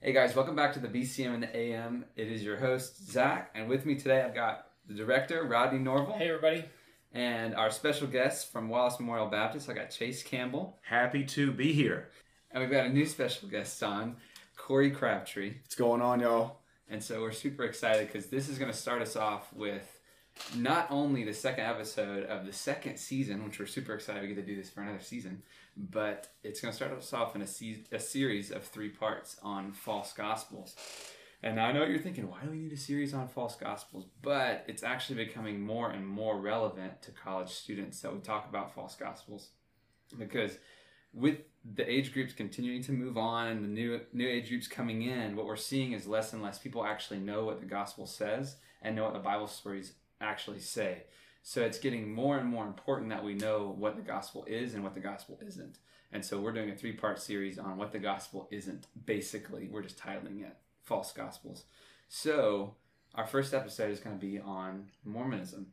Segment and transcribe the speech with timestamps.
[0.00, 2.04] Hey guys, welcome back to the BCM and the AM.
[2.16, 6.14] It is your host, Zach, and with me today I've got the director, Rodney Norval,
[6.16, 6.64] Hey, everybody.
[7.12, 9.68] and our special guest from Wallace Memorial Baptist.
[9.68, 12.08] I got Chase Campbell, Happy to be here.
[12.50, 14.16] and we've got a new special guest on,
[14.56, 15.54] Corey Crabtree.
[15.62, 16.60] What's going on, y'all?
[16.88, 20.00] And so we're super excited because this is going to start us off with
[20.56, 24.36] not only the second episode of the second season, which we're super excited we get
[24.36, 25.42] to do this for another season,
[25.76, 29.36] but it's going to start us off in a, se- a series of three parts
[29.42, 30.76] on false gospels.
[31.42, 34.04] And I know what you're thinking, why do we need a series on false gospels?
[34.20, 38.74] But it's actually becoming more and more relevant to college students that we talk about
[38.74, 39.48] false gospels.
[40.18, 40.58] Because
[41.14, 41.38] with
[41.74, 45.34] the age groups continuing to move on and the new new age groups coming in,
[45.34, 48.94] what we're seeing is less and less people actually know what the gospel says and
[48.94, 51.04] know what the Bible stories actually say.
[51.42, 54.84] So it's getting more and more important that we know what the gospel is and
[54.84, 55.78] what the gospel isn't.
[56.12, 58.86] And so we're doing a three part series on what the gospel isn't.
[59.06, 61.64] Basically, we're just titling it False Gospels.
[62.08, 62.74] So
[63.14, 65.68] our first episode is going to be on Mormonism.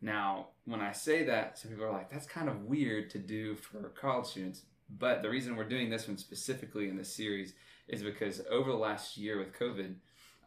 [0.00, 3.54] Now, when I say that, some people are like, that's kind of weird to do
[3.54, 4.62] for college students.
[4.98, 7.54] But the reason we're doing this one specifically in this series
[7.88, 9.94] is because over the last year with COVID,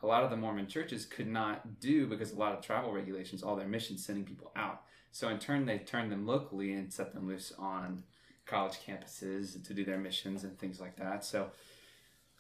[0.04, 3.44] a lot of the Mormon churches could not do because a lot of travel regulations,
[3.44, 4.84] all their missions sending people out.
[5.12, 8.04] So in turn, they turned them locally and set them loose on
[8.46, 11.26] college campuses to do their missions and things like that.
[11.26, 11.52] So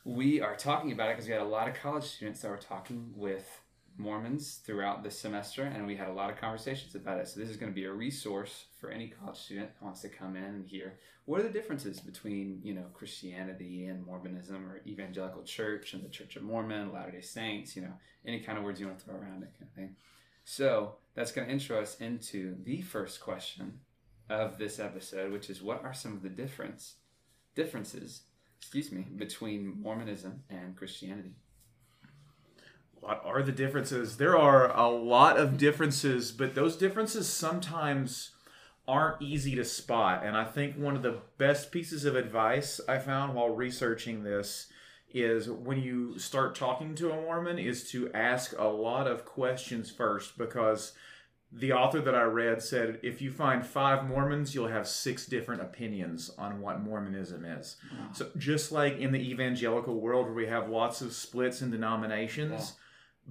[0.03, 2.57] we are talking about it because we had a lot of college students that were
[2.57, 3.61] talking with
[3.97, 7.27] Mormons throughout this semester, and we had a lot of conversations about it.
[7.27, 10.09] So this is going to be a resource for any college student who wants to
[10.09, 14.81] come in and hear what are the differences between you know Christianity and Mormonism, or
[14.87, 17.93] evangelical church and the Church of Mormon, Latter Day Saints, you know
[18.25, 19.95] any kind of words you want to throw around it, kind of thing.
[20.43, 23.79] So that's going to intro us into the first question
[24.29, 26.95] of this episode, which is what are some of the difference
[27.55, 28.21] differences,
[28.59, 31.33] excuse me, between Mormonism and Christianity?
[32.99, 34.17] What are the differences?
[34.17, 38.31] There are a lot of differences, but those differences sometimes
[38.87, 40.25] aren't easy to spot.
[40.25, 44.67] And I think one of the best pieces of advice I found while researching this
[45.13, 49.89] is when you start talking to a Mormon is to ask a lot of questions
[49.89, 50.93] first because
[51.51, 55.61] the author that I read said if you find five Mormons, you'll have six different
[55.61, 57.77] opinions on what Mormonism is.
[57.91, 58.09] Wow.
[58.13, 62.73] So just like in the evangelical world where we have lots of splits and denominations,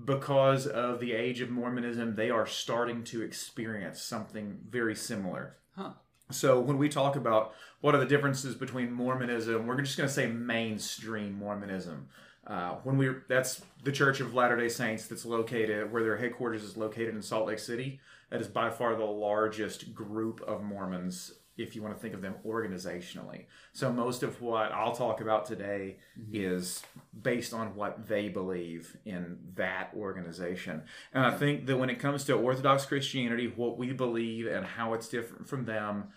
[0.04, 5.56] because of the age of Mormonism, they are starting to experience something very similar.
[5.74, 5.92] Huh.
[6.30, 10.12] So when we talk about what are the differences between Mormonism, we're just going to
[10.14, 12.08] say mainstream Mormonism.
[12.46, 16.62] Uh, when we that's the Church of Latter Day Saints that's located where their headquarters
[16.62, 18.00] is located in Salt Lake City.
[18.30, 22.20] That is by far the largest group of Mormons, if you want to think of
[22.22, 23.46] them organizationally.
[23.72, 25.96] So most of what I'll talk about today
[26.32, 26.82] is
[27.22, 30.82] based on what they believe in that organization.
[31.12, 34.94] And I think that when it comes to Orthodox Christianity, what we believe and how
[34.94, 36.08] it's different from them,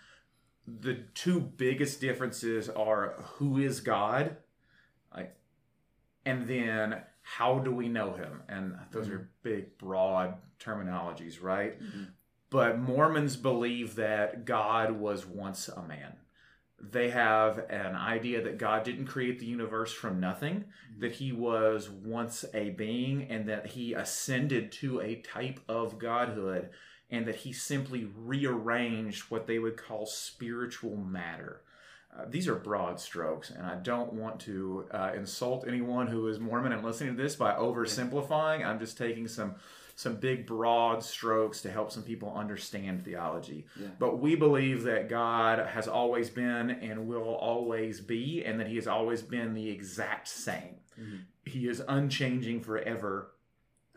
[0.66, 4.36] the two biggest differences are who is God,
[5.14, 5.34] like,
[6.24, 8.42] and then how do we know him?
[8.48, 11.80] And those are big, broad terminologies, right?
[11.80, 12.08] Mhm.
[12.50, 16.16] But Mormons believe that God was once a man.
[16.82, 20.64] They have an idea that God didn't create the universe from nothing,
[20.98, 26.70] that he was once a being, and that he ascended to a type of godhood,
[27.10, 31.60] and that he simply rearranged what they would call spiritual matter.
[32.16, 36.40] Uh, these are broad strokes, and I don't want to uh, insult anyone who is
[36.40, 38.64] Mormon and listening to this by oversimplifying.
[38.64, 39.54] I'm just taking some
[40.00, 43.66] some big broad strokes to help some people understand theology.
[43.78, 43.88] Yeah.
[43.98, 48.76] But we believe that God has always been and will always be, and that He
[48.76, 50.76] has always been the exact same.
[50.98, 51.20] Mhm.
[51.44, 53.32] He is unchanging forever.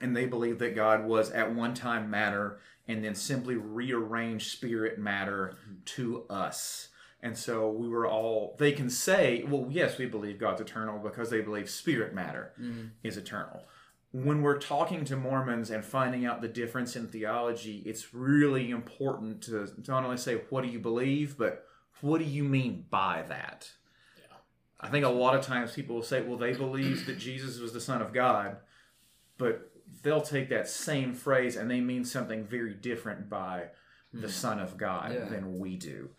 [0.02, 5.00] And they believe that God was at one time matter and then simply rearranged spirit
[5.00, 5.56] matter
[5.86, 6.90] to us.
[7.22, 11.30] And so we were all, they can say, well, yes, we believe God's eternal because
[11.30, 12.90] they believe spirit matter Mhm.
[13.04, 13.66] is eternal.
[14.14, 19.42] When we're talking to Mormons and finding out the difference in theology, it's really important
[19.44, 21.66] to not only say, what do you believe, but
[22.02, 23.72] what do you mean by that?
[24.18, 24.38] Yeah.
[24.80, 27.74] I think a lot of times people will say, well, they believe that Jesus was
[27.74, 28.58] the Son of God,
[29.40, 29.72] but
[30.04, 33.70] they'll take that same phrase and they mean something very different by
[34.14, 34.28] the hmm.
[34.28, 35.26] Son of God Yeah.
[35.26, 36.12] than we do.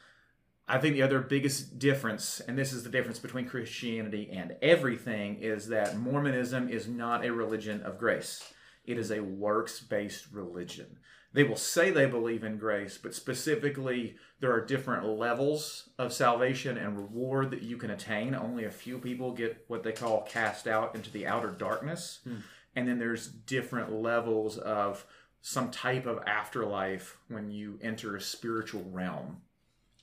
[0.66, 5.37] I think the other biggest difference, and this is the difference between Christianity and everything,
[5.37, 8.43] is that Mormonism is not a religion of grace.
[8.87, 10.99] It is a works based religion.
[11.34, 16.78] they will say they believe in grace, but specifically, there are different levels of salvation
[16.78, 18.34] and reward that you can attain.
[18.34, 22.20] Only a few people get what they call cast out into the outer darkness.
[22.25, 22.37] Hmm.
[22.76, 25.05] And then there's different levels of
[25.40, 29.43] some type of afterlife when you enter a spiritual realm.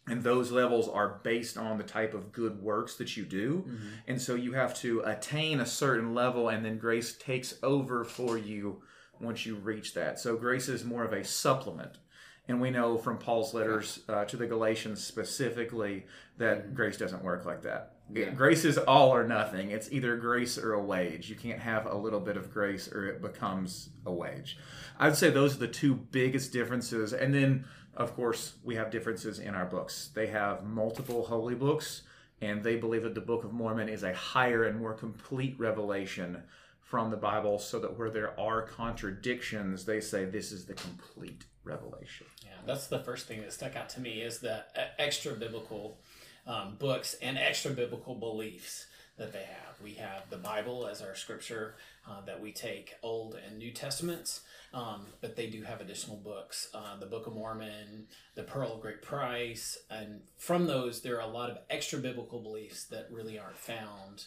[0.07, 3.65] And those levels are based on the type of good works that you do.
[4.07, 8.37] And so you have to attain a certain level, and then grace takes over for
[8.37, 8.81] you
[9.19, 10.19] once you reach that.
[10.19, 11.99] So grace is more of a supplement.
[12.47, 16.05] And we know from Paul's letters uh, to the Galatians specifically
[16.37, 17.93] that grace doesn't work like that.
[18.13, 18.31] Yeah.
[18.31, 19.71] Grace is all or nothing.
[19.71, 21.29] It's either grace or a wage.
[21.29, 24.57] You can't have a little bit of grace or it becomes a wage.
[24.99, 27.13] I'd say those are the two biggest differences.
[27.13, 27.65] And then,
[27.95, 30.09] of course, we have differences in our books.
[30.13, 32.03] They have multiple holy books,
[32.41, 36.43] and they believe that the Book of Mormon is a higher and more complete revelation
[36.79, 41.45] from the Bible, so that where there are contradictions, they say this is the complete
[41.63, 42.27] revelation.
[42.43, 44.63] Yeah, that's the first thing that stuck out to me is the
[44.97, 45.99] extra biblical
[46.47, 48.87] um, books and extra biblical beliefs
[49.21, 49.79] that they have.
[49.83, 51.75] We have the Bible as our scripture
[52.09, 54.41] uh, that we take Old and New Testaments,
[54.73, 58.81] um, but they do have additional books, uh, the Book of Mormon, the Pearl of
[58.81, 63.37] Great Price, and from those there are a lot of extra biblical beliefs that really
[63.37, 64.25] aren't found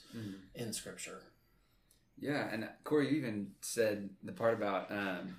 [0.55, 1.23] in Scripture.
[2.21, 5.39] Yeah, and Corey, you even said the part about um,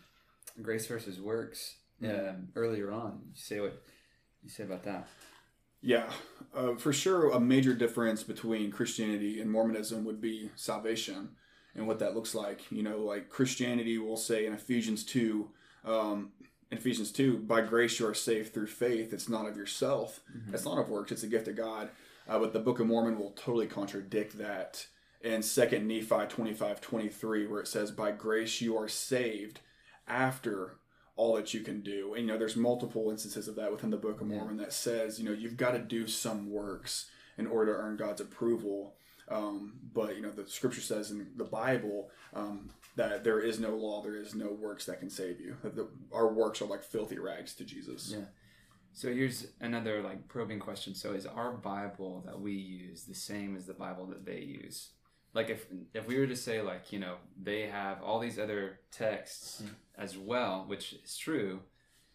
[0.62, 3.22] grace versus works um, earlier on.
[3.30, 3.82] You say what
[4.44, 5.08] you say about that?
[5.86, 6.10] Yeah,
[6.56, 7.30] uh, for sure.
[7.30, 11.30] A major difference between Christianity and Mormonism would be salvation
[11.76, 12.72] and what that looks like.
[12.72, 15.48] You know, like Christianity will say in Ephesians 2,
[15.86, 16.32] um,
[16.72, 19.14] in Ephesians 2, by grace you are saved through faith.
[19.14, 20.22] It's not of yourself,
[20.52, 21.90] it's not of works, it's a gift of God.
[22.28, 24.88] Uh, but the Book of Mormon will totally contradict that
[25.22, 29.60] in 2 Nephi 25 23, where it says, By grace you are saved
[30.08, 30.78] after
[31.16, 32.14] all that you can do.
[32.14, 35.20] And you know, there's multiple instances of that within the Book of Mormon that says,
[35.20, 38.96] you know, you've got to do some works in order to earn God's approval.
[39.30, 43.70] Um, but you know, the Scripture says in the Bible um, that there is no
[43.76, 45.56] law, there is no works that can save you.
[45.64, 48.14] That the, our works are like filthy rags to Jesus.
[48.16, 48.26] Yeah.
[48.94, 50.96] So here's another like probing question.
[50.96, 54.92] So is our Bible that we use the same as the Bible that they use?
[55.34, 58.80] Like if if we were to say like, you know, they have all these other
[58.92, 59.64] texts
[59.98, 61.62] as well, which is true,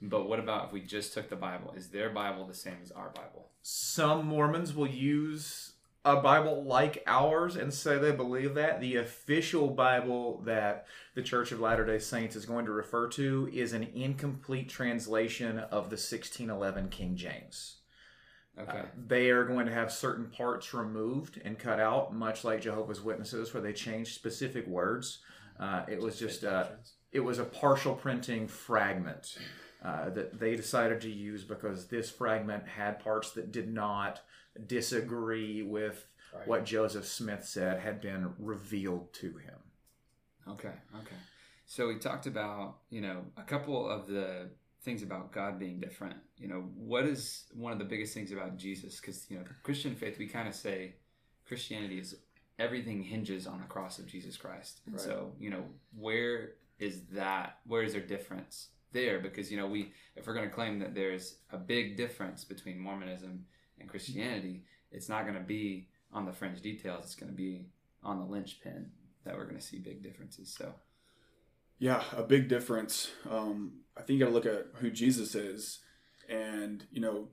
[0.02, 1.74] but what about if we just took the Bible?
[1.76, 3.50] Is their Bible the same as our Bible?
[3.62, 5.72] Some Mormons will use
[6.04, 8.80] a Bible like ours and say they believe that.
[8.80, 13.50] The official Bible that the Church of Latter day Saints is going to refer to
[13.52, 17.76] is an incomplete translation of the 1611 King James.
[18.58, 18.82] Okay.
[19.06, 23.52] They are going to have certain parts removed and cut out, much like Jehovah's Witnesses,
[23.52, 25.18] where they change specific words.
[25.58, 26.66] Uh, it was just uh,
[27.12, 29.36] it was a partial printing fragment
[29.84, 34.20] uh, that they decided to use because this fragment had parts that did not
[34.66, 36.46] disagree with Right.
[36.46, 39.58] what Joseph Smith said had been revealed to him.
[40.46, 41.16] Okay, okay.
[41.66, 44.50] So we talked about, you know, a couple of the
[44.82, 46.14] things about God being different.
[46.38, 49.00] You know, what is one of the biggest things about Jesus?
[49.00, 50.94] Because, you know, Christian faith, we kind of say
[51.46, 52.14] Christianity is
[52.60, 54.82] everything hinges on the cross of Jesus Christ.
[54.86, 55.02] And Right.
[55.04, 55.64] so, you know,
[55.98, 57.58] where is that?
[57.66, 59.20] Where is there difference there?
[59.20, 62.78] Because, you know, we, if we're going to claim that there's a big difference between
[62.78, 63.44] Mormonism
[63.78, 67.04] and Christianity, it's not going to be on the fringe details.
[67.04, 67.66] It's going to be
[68.02, 68.90] on the linchpin
[69.24, 70.52] that we're going to see big differences.
[70.56, 70.74] So,
[71.78, 73.10] Yeah, a big difference.
[73.30, 75.80] Um, I think you got to look at who Jesus is,
[76.28, 77.28] and you know,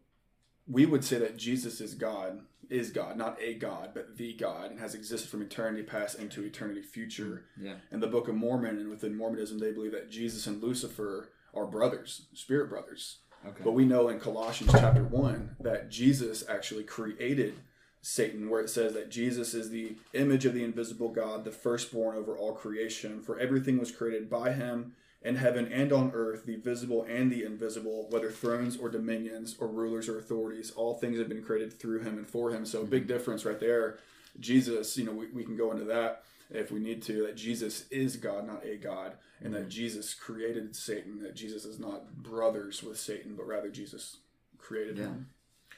[0.68, 4.72] we would say that Jesus is God, is God, not a God, but the God,
[4.72, 7.46] and has existed from eternity past into eternity future.
[7.60, 7.74] Mm, yeah.
[7.92, 11.66] In the Book of Mormon and within Mormonism, they believe that Jesus and Lucifer are
[11.66, 13.20] brothers, spirit brothers.
[13.46, 13.64] Okay.
[13.64, 17.54] But we know in Colossians chapter 1 that Jesus actually created
[18.02, 22.16] Satan, where it says that Jesus is the image of the invisible God, the firstborn
[22.16, 23.22] over all creation.
[23.22, 27.44] For everything was created by him in heaven and on earth, the visible and the
[27.44, 32.02] invisible, whether thrones or dominions or rulers or authorities, all things have been created through
[32.02, 32.66] him and for him.
[32.66, 33.14] So, a big mm-hmm.
[33.14, 33.98] difference right there.
[34.40, 37.86] Jesus, you know, we, we can go into that if we need to, that Jesus
[37.90, 39.70] is God, not a God, and that mm-hmm.
[39.70, 44.18] Jesus created Satan, that Jesus is not brothers with Satan, but rather Jesus
[44.58, 45.06] created Yeah.
[45.06, 45.30] him.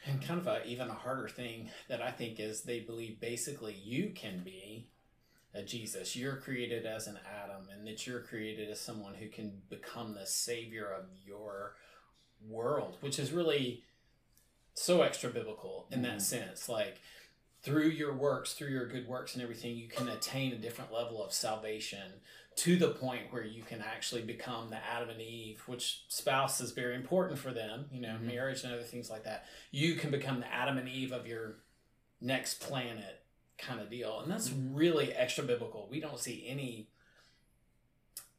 [0.06, 3.74] And kind of a, even a harder thing that I think is they believe basically
[3.74, 4.88] you can be
[5.54, 6.16] a Jesus.
[6.16, 10.26] You're created as an Adam, and that you're created as someone who can become the
[10.26, 11.76] savior of your
[12.48, 13.84] world, which is really
[14.74, 16.70] so extra biblical in that sense.
[16.70, 17.00] Like
[17.62, 21.24] through your works, through your good works and everything, you can attain a different level
[21.24, 22.14] of salvation
[22.56, 26.72] to the point where you can actually become the Adam and Eve, which spouse is
[26.72, 28.22] very important for them, you know, Mhm.
[28.22, 29.46] marriage and other things like that.
[29.72, 31.64] You can become the Adam and Eve of your
[32.22, 33.24] next planet
[33.62, 34.20] kind of deal.
[34.22, 34.76] And that's mm-hmm.
[34.76, 35.88] really extra biblical.
[35.90, 36.90] We don't see any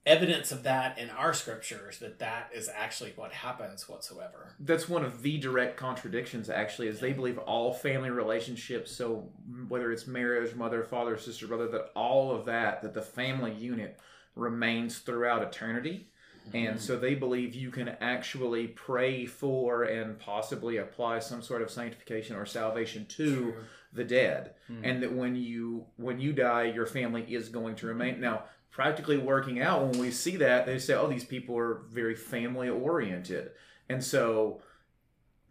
[0.07, 4.55] evidence of that in our scriptures that that is actually what happens whatsoever.
[4.61, 9.29] that's one of the direct contradictions actually is they believe all family relationships so
[9.69, 14.01] whether it's marriage mother father sister brother that all of that that the family unit
[14.35, 16.09] remains throughout eternity
[16.53, 21.71] and so they believe you can actually pray for and possibly apply some sort of
[21.71, 23.55] sanctification or salvation to True.
[23.93, 24.55] the dead.
[24.67, 24.85] Hmm.
[24.85, 28.21] and that when you when you die your family is going to remain.
[28.21, 32.15] Now practically working out when we see that they say oh these people are very
[32.15, 33.51] family oriented.
[33.89, 34.63] And so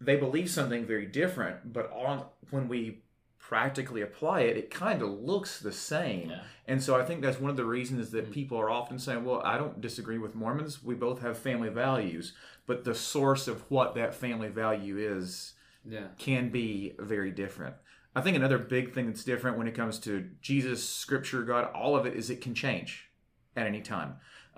[0.00, 3.02] they believe something very different but on when we
[3.50, 6.42] practically apply it it kind of looks the same Yeah.
[6.68, 8.32] and so i think that's one of the reasons that Mm.
[8.32, 12.32] people are often saying well i don't disagree with mormons we both have family values
[12.66, 15.54] but the source of what that family value is
[15.84, 16.08] Yeah.
[16.18, 17.74] can be very different.
[18.14, 21.96] I think another big thing that's different when it comes to Jesus, Scripture, God, all
[21.96, 23.08] of it is it can change
[23.56, 24.10] at any time.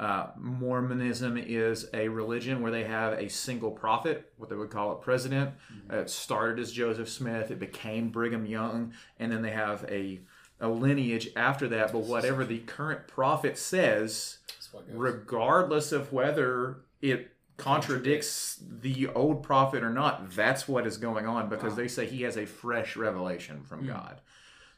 [0.03, 4.91] Uh, Mormonism is a religion where they have a single prophet, what they would call
[4.91, 5.53] a president.
[5.89, 10.21] Uh, it started as Joseph Smith, it became Brigham Young, and then they have a,
[10.61, 11.93] a lineage after that.
[11.93, 14.97] But whatever the current prophet says, That's what goes.
[14.97, 21.49] regardless of whether it contradicts the old prophet or not, that's what is going on
[21.49, 21.77] because Wow.
[21.77, 23.87] they say he has a fresh revelation from Hmm.
[23.87, 24.21] God.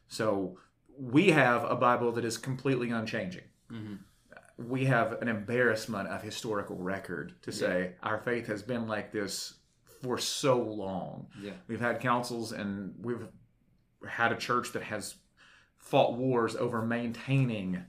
[0.07, 0.59] So
[0.99, 3.45] we have a Bible that is completely unchanging.
[3.73, 4.01] Mhm.
[4.69, 9.55] We have an embarrassment of historical record to say our faith has been like this
[10.03, 11.27] for so long.
[11.43, 11.53] Yeah.
[11.69, 13.27] We've had councils and we've
[14.07, 15.17] had a church that has
[15.77, 17.85] fought wars over maintaining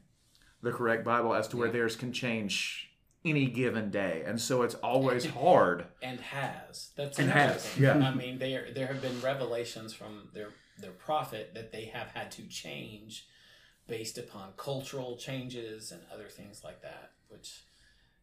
[0.61, 1.73] the correct Bible as to where Yeah.
[1.73, 2.89] theirs can change
[3.23, 4.23] any given day.
[4.25, 5.85] And so it's always hard.
[6.01, 6.91] and has.
[6.95, 7.83] That's And has, thing.
[7.83, 7.97] yeah.
[7.97, 12.31] I mean, there there have been revelations from their their prophet that they have had
[12.31, 13.27] to change
[13.87, 17.63] based upon cultural changes and other things like that, which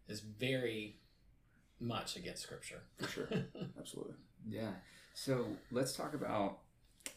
[0.09, 0.99] is very
[1.81, 2.83] much against scripture.
[2.99, 3.29] for sure.
[3.79, 4.15] Absolutely.
[4.49, 4.73] Yeah.
[5.15, 6.59] So let's talk about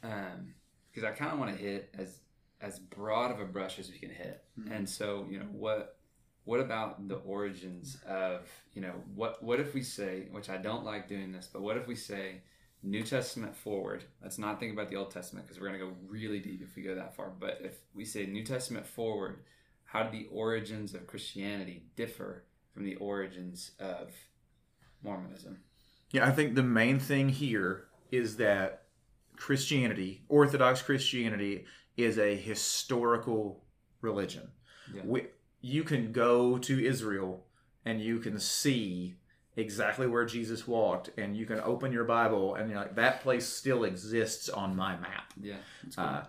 [0.01, 2.19] because I kind of want to hit as
[2.61, 4.43] as broad of a brush as we can hit.
[4.59, 4.71] Mhm.
[4.75, 5.97] And so you know what
[6.45, 10.85] what about the origins of you know what what if we say which I don't
[10.85, 12.41] like doing this, but what if we say
[12.85, 14.03] New Testament forward?
[14.21, 16.75] Let's not think about the Old Testament because we're going to go really deep if
[16.75, 17.31] we go that far.
[17.37, 19.39] But if we say New Testament forward,
[19.85, 24.13] how do the origins of Christianity differ from the origins of
[25.03, 25.57] Mormonism?
[26.11, 28.83] Yeah, I think the main thing here is that
[29.35, 31.65] Christianity, Orthodox Christianity,
[31.97, 33.63] is a historical
[34.01, 34.51] religion.
[34.93, 35.01] Yeah.
[35.05, 35.27] We,
[35.61, 37.45] you can go to Israel
[37.83, 39.15] and you can see
[39.57, 43.47] exactly where Jesus walked, and you can open your Bible and you're like, that place
[43.47, 45.33] still exists on my map.
[45.41, 45.55] Yeah.
[45.95, 46.05] Cool.
[46.05, 46.23] Uh,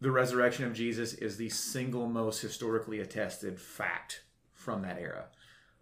[0.00, 5.26] the resurrection of Jesus is the single most historically attested fact from that era.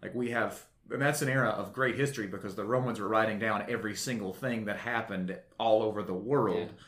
[0.01, 3.39] Like we have, and that's an era of great history because the Romans were writing
[3.39, 6.69] down every single thing that happened all over the world.
[6.69, 6.83] Yeah.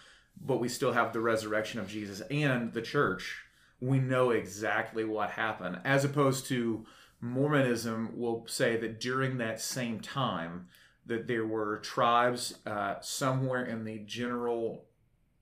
[0.46, 3.44] But we still have the resurrection of Jesus and the church.
[3.80, 6.86] We know exactly what happened, as opposed to
[7.22, 10.68] Mormonism will say that during that same time
[11.06, 14.86] that there were tribes uh, somewhere in the general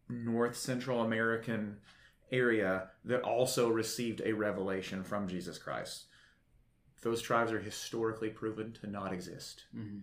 [0.10, 1.78] North Central American
[2.32, 6.06] area that also received a revelation from Jesus Christ.
[7.02, 9.66] Those tribes are historically proven to not exist.
[9.76, 10.02] Mhm.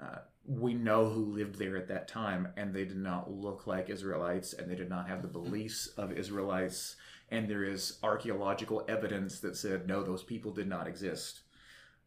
[0.00, 3.88] Uh, we know who lived there at that time, and they did not look like
[3.88, 6.96] Israelites, and they did not have the beliefs of Israelites.
[7.32, 11.40] And there is archaeological evidence that said, no, those people did not exist.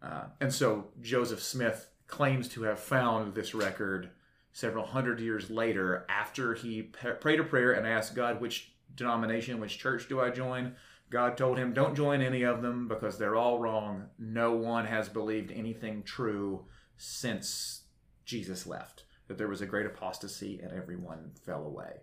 [0.02, 4.12] Uh, and so Joseph Smith claims to have found this record
[4.54, 6.84] several hundred years later after he
[7.20, 10.76] prayed a prayer and asked God, which denomination, which church do I join?
[11.10, 14.06] God told him, don't join any of them because they're all wrong.
[14.20, 16.66] No one has believed anything true
[16.98, 17.86] since
[18.26, 19.06] Jesus left.
[19.28, 22.02] That there was a great apostasy and everyone fell away.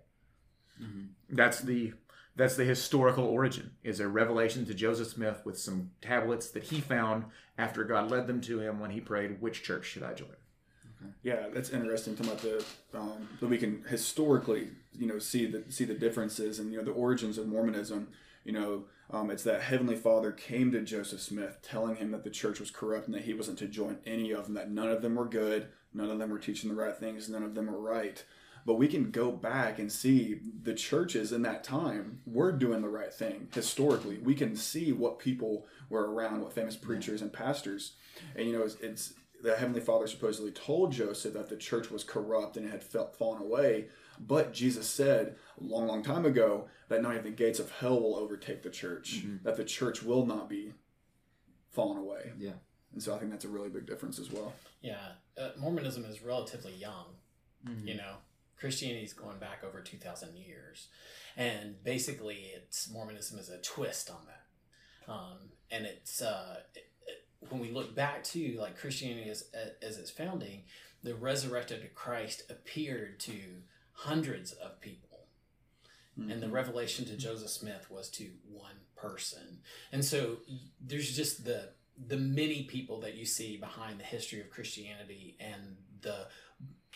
[0.83, 1.11] Mhm.
[1.31, 1.93] That's the
[2.34, 6.80] that's the historical origin is a revelation to Joseph Smith with some tablets that he
[6.80, 7.24] found
[7.58, 10.36] after God led them to him when he prayed, which church should I join?
[11.22, 12.16] Yeah, that's interesting.
[12.16, 16.58] Talking about the um, that we can historically, you know, see the see the differences
[16.58, 18.08] and you know the origins of Mormonism.
[18.44, 22.30] You know, um, it's that Heavenly Father came to Joseph Smith, telling him that the
[22.30, 24.54] church was corrupt and that he wasn't to join any of them.
[24.54, 27.42] That none of them were good, none of them were teaching the right things, none
[27.42, 28.24] of them were right.
[28.64, 32.88] But we can go back and see the churches in that time were doing the
[32.88, 34.19] right thing historically.
[34.19, 37.95] We can see what people were around, what famous preachers and pastors.
[38.37, 42.04] And you know, it's, it's the Heavenly Father supposedly told Joseph that the church was
[42.04, 43.87] corrupt and it had felt, fallen away.
[44.21, 48.00] But Jesus said a long, long time ago that not even the gates of hell
[48.00, 50.75] will overtake the church, that the church will not be
[51.71, 52.33] fallen away.
[52.38, 52.52] Yeah.
[52.92, 54.52] And so I think that's a really big difference as well.
[54.83, 54.99] Yeah,
[55.40, 57.07] uh, Mormonism is relatively young.
[57.66, 57.88] Mm-hmm.
[57.88, 58.14] You know,
[58.62, 60.88] Christianity is going back over two thousand years,
[61.37, 65.12] and basically, it's Mormonism is a twist on that.
[65.12, 65.38] Um,
[65.71, 69.50] and it's uh, it, it, when we look back to like Christianity as
[69.83, 70.62] as its founding,
[71.02, 73.38] the resurrected Christ appeared to
[73.92, 75.09] hundreds of people.
[76.31, 79.62] And the revelation to Joseph Smith was to one person.
[79.92, 80.37] And so
[80.78, 81.71] there's just the
[82.07, 86.28] the many people that you see behind the history of Christianity and the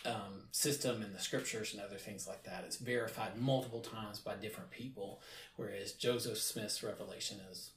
[0.05, 2.63] um, system and the scriptures and other things like that.
[2.65, 5.21] It's verified multiple times by different people,
[5.55, 7.71] whereas Joseph Smith's revelation is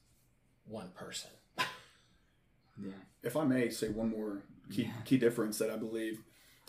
[0.66, 1.30] one person.
[2.82, 2.92] Yeah.
[3.22, 4.92] if I may say one more key Yeah.
[5.04, 6.22] key difference that I believe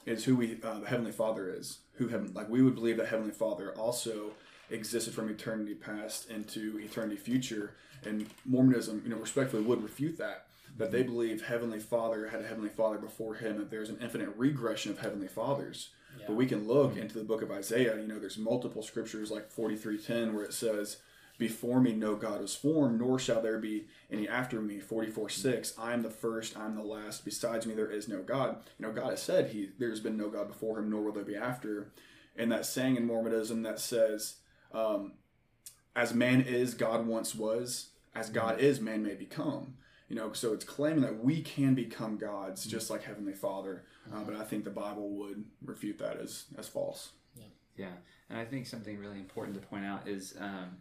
[0.05, 1.79] is who we uh, the Heavenly Father is.
[1.93, 4.31] Who heaven like we would believe that Heavenly Father also
[4.69, 10.47] existed from eternity past into eternity future, and Mormonism, you know, respectfully would refute that.
[10.77, 14.29] That they believe Heavenly Father had a Heavenly Father before him, that there's an infinite
[14.37, 15.89] regression of Heavenly Fathers.
[16.17, 16.25] Yeah.
[16.27, 16.99] But we can look hmm.
[16.99, 17.97] into the book of Isaiah.
[17.97, 20.97] You know, there's multiple scriptures like 43:10 where it says,
[21.37, 25.93] "Before me no God was formed, nor shall there be any after me." 44:6, "I
[25.93, 27.25] am the first, I am the last.
[27.25, 30.29] Besides me there is no God." You know, God has said He there's been no
[30.29, 31.91] God before Him, nor will there be after.
[32.35, 34.37] And that saying in Mormonism that says,
[34.73, 35.13] um,
[35.95, 37.89] "As man is, God once was.
[38.13, 38.61] As God hmm.
[38.61, 39.77] is, man may become."
[40.11, 43.85] You know, so it's claiming that we can become gods, just like Heavenly Father.
[44.13, 47.11] Uh, but I think the Bible would refute that as as false.
[47.37, 47.45] Yeah,
[47.77, 47.93] yeah,
[48.29, 50.79] and I think something really important to point out is um,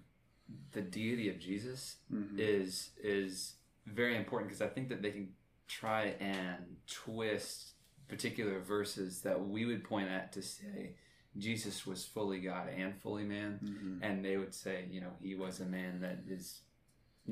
[0.72, 2.40] the deity of Jesus Mhm.
[2.40, 3.54] is is
[3.86, 5.32] very important because I think that they can
[5.68, 7.74] try and twist
[8.08, 10.96] particular verses that we would point at to say
[11.38, 13.98] Jesus was fully God and fully man, Mhm.
[14.02, 16.62] and they would say, you know, he was a man that is,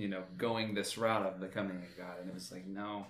[0.01, 3.07] you know, going this route of becoming a God, and it was like, no,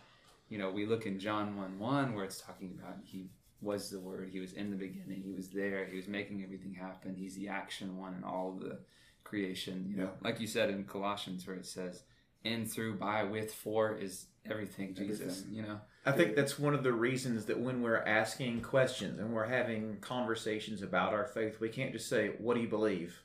[0.48, 3.98] you know, we look in John one one where it's talking about he was the
[4.00, 7.34] Word, he was in the beginning, he was there, he was making everything happen, he's
[7.36, 8.78] the action one in all of the
[9.24, 9.86] creation.
[9.90, 10.10] You know, Yeah.
[10.30, 12.02] like you said in Colossians where it says,
[12.44, 15.20] in, through, by, with, for is everything Jesus.
[15.40, 15.54] Everything.
[15.54, 19.34] You know, I think that's one of the reasons that when we're asking questions and
[19.34, 23.20] we're having conversations about our faith, we can't just say, What do you believe?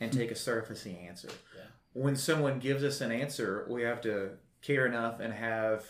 [0.00, 1.28] and take a surfacey answer.
[1.56, 1.62] Yeah.
[1.92, 4.30] When someone gives us an answer, we have to
[4.62, 5.84] care enough and have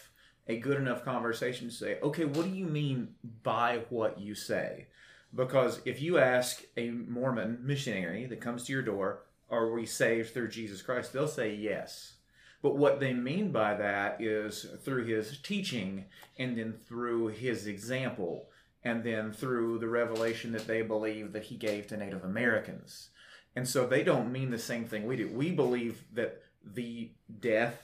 [0.46, 4.87] a good enough conversation to say, Okay, what do you mean by what you say?
[5.34, 10.32] Because if you ask a Mormon missionary that comes to your door, Are we saved
[10.32, 11.12] through Jesus Christ?
[11.12, 12.14] they'll say yes.
[12.62, 16.06] But what they mean by that is through his teaching
[16.38, 18.48] and then through his example
[18.82, 23.11] and then through the revelation that they believe that he gave to Native Americans.
[23.59, 25.27] And so they don't mean the same thing we do.
[25.27, 27.83] We believe that the death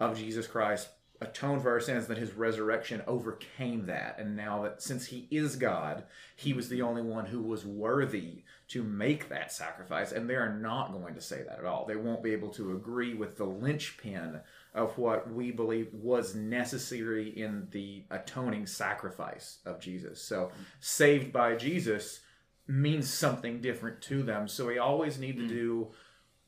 [0.00, 0.88] of Jesus Christ
[1.20, 4.16] atoned for our sins, that his resurrection overcame that.
[4.18, 8.44] And now that since he is God, he was the only one who was worthy
[8.68, 10.12] to make that sacrifice.
[10.12, 11.84] And they are not going to say that at all.
[11.84, 14.40] They won't be able to agree with the linchpin
[14.74, 20.22] of what we believe was necessary in the atoning sacrifice of Jesus.
[20.22, 22.20] So, saved by Jesus
[22.66, 24.48] means something different to them.
[24.48, 25.92] So, we always need to do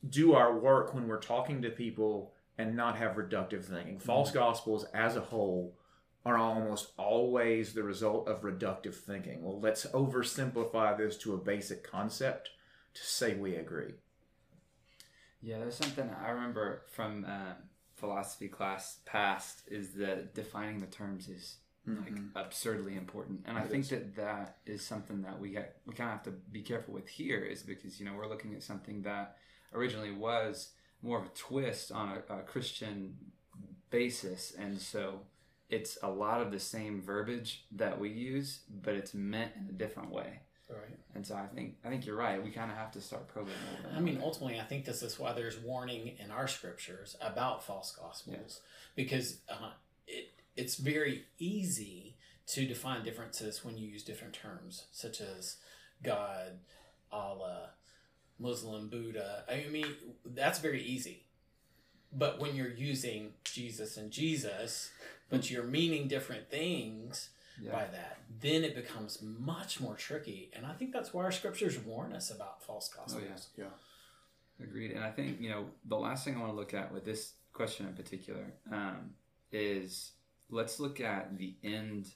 [0.07, 3.99] do our work when we're talking to people and not have reductive thinking.
[3.99, 5.75] False gospels as a whole
[6.25, 9.43] are almost always the result of reductive thinking.
[9.43, 12.49] Well, let's oversimplify this to a basic concept
[12.95, 13.93] to say we agree.
[15.41, 17.55] Yeah, there's something I remember from um,
[17.93, 23.83] philosophy class past is that defining the terms is like absurdly important, and I think
[23.83, 23.89] is.
[23.89, 27.07] that that is something that we ha- we kind of have to be careful with
[27.07, 29.37] here, is because you know we're looking at something that
[29.73, 30.71] originally was
[31.01, 33.17] more of a twist on a, a Christian
[33.89, 35.21] basis, and so
[35.69, 39.73] it's a lot of the same verbiage that we use, but it's meant in a
[39.73, 40.39] different way.
[40.69, 40.97] Right.
[41.13, 42.43] And so I think I think you're right.
[42.43, 43.91] We kind of have to start probing a bit.
[43.95, 47.95] I mean, ultimately, I think this is why there's warning in our scriptures about false
[47.95, 48.61] gospels,
[48.95, 49.71] because uh,
[50.07, 52.15] it it's very easy
[52.47, 55.57] to define differences when you use different terms, such as
[56.03, 56.59] God,
[57.11, 57.71] Allah,
[58.39, 59.43] Muslim, Buddha.
[59.49, 59.87] I mean,
[60.25, 61.23] that's very easy.
[62.11, 64.91] But when you're using Jesus and Jesus,
[65.29, 67.29] but you're meaning different things,
[67.61, 67.71] Yeah.
[67.71, 70.51] by that, then it becomes much more tricky.
[70.53, 73.23] And I think that's why our scriptures warn us about false gospels.
[73.23, 73.49] Oh, yes.
[73.57, 73.69] Yeah.
[74.61, 74.91] Agreed.
[74.91, 77.33] And I think, you know, the last thing I want to look at with this
[77.53, 79.15] question in particular um,
[79.51, 80.11] is
[80.49, 82.09] let's look at the end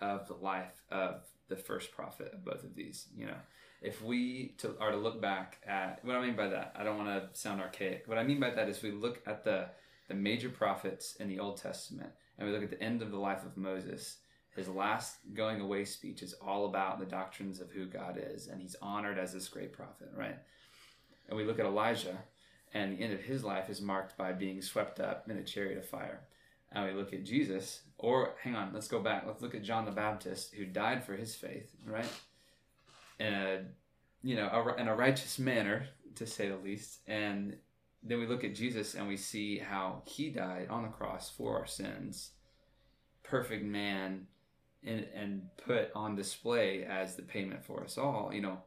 [0.00, 3.06] of the life of the first prophet of both of these.
[3.16, 3.36] You know,
[3.80, 6.98] if we to, are to look back at what I mean by that, I don't
[6.98, 8.04] want to sound archaic.
[8.06, 9.68] What I mean by that is we look at the
[10.08, 13.18] the major prophets in the Old Testament and we look at the end of the
[13.18, 14.18] life of Moses.
[14.56, 18.60] His last going away speech is all about the doctrines of who God is, and
[18.60, 20.38] he's honored as this great prophet, right?
[21.28, 22.16] And we look at Elijah,
[22.74, 25.78] and the end of his life is marked by being swept up in a chariot
[25.78, 26.20] of fire.
[26.72, 29.24] And we look at Jesus, or hang on, let's go back.
[29.26, 32.12] Let's look at John the Baptist, who died for his faith, right?
[33.18, 33.64] In a,
[34.22, 36.98] you know, a, in a righteous manner, to say the least.
[37.06, 37.56] And
[38.02, 41.58] then we look at Jesus, and we see how he died on the cross for
[41.58, 42.32] our sins,
[43.22, 44.26] perfect man,
[44.84, 48.30] and and put on display as the payment for us all.
[48.32, 48.58] You know,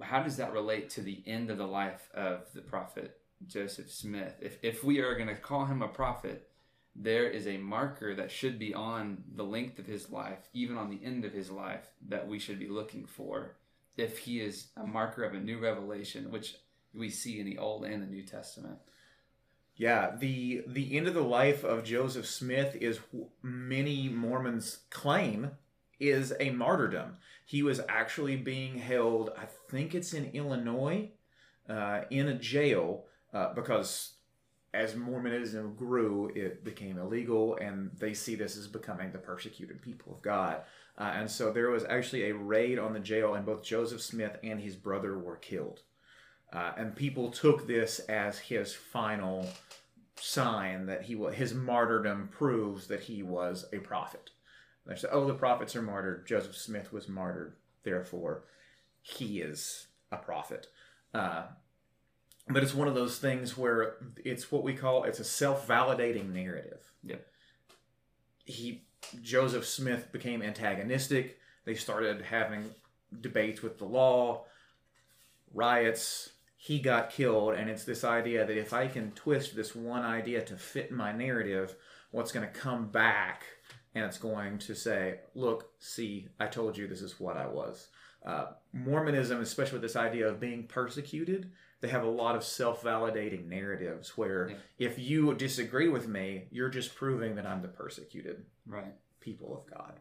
[0.00, 4.34] how does that relate to the end of the life of the prophet Joseph Smith?
[4.40, 6.48] If, if we are going to call him a prophet,
[6.94, 10.90] there is a marker that should be on the length of his life, even on
[10.90, 13.56] the end of his life, that we should be looking for.
[13.96, 16.56] If he is a marker of a new revelation, which
[16.94, 18.78] we see in the Old and the New Testament.
[19.74, 23.00] Yeah, the the end of the life of Joseph Smith is
[23.42, 25.52] many Mormons claim
[25.98, 27.16] is a martyrdom.
[27.46, 31.10] He was actually being held, I think it's in Illinois,
[31.68, 34.14] uh, in a jail uh, because
[34.74, 40.14] as Mormonism grew, it became illegal, and they see this as becoming the persecuted people
[40.14, 40.62] of God.
[40.96, 44.36] Uh, and so there was actually a raid on the jail, and both Joseph Smith
[44.42, 45.80] and his brother were killed.
[46.52, 49.48] Uh, and people took this as his final
[50.16, 54.30] sign that he was, his martyrdom proves that he was a prophet.
[54.86, 56.26] They said, "Oh, the prophets are martyred.
[56.26, 58.44] Joseph Smith was martyred, therefore
[59.00, 60.66] he is a prophet."
[61.14, 61.44] Uh,
[62.48, 66.92] but it's one of those things where it's what we call it's a self-validating narrative.
[67.02, 67.16] Yeah.
[68.44, 68.84] He
[69.22, 71.38] Joseph Smith became antagonistic.
[71.64, 72.70] They started having
[73.20, 74.44] debates with the law,
[75.52, 76.30] riots.
[76.56, 80.42] He got killed, and it's this idea that if I can twist this one idea
[80.44, 81.74] to fit my narrative,
[82.12, 83.44] what's going to come back
[83.94, 87.88] and it's going to say, look, see, I told you this is what I was.
[88.24, 91.50] Uh, Mormonism, especially with this idea of being persecuted,
[91.82, 94.56] they have a lot of self validating narratives where Yeah.
[94.78, 98.94] if you disagree with me, you're just proving that I'm the persecuted Right.
[99.20, 99.98] people of God.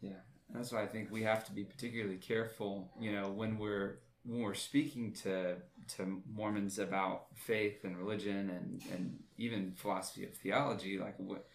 [0.00, 2.90] Yeah, and that's why I think we have to be particularly careful.
[2.98, 5.56] You know, when we're when we're speaking to
[5.96, 11.48] to Mormons about faith and religion and and even philosophy of theology, like what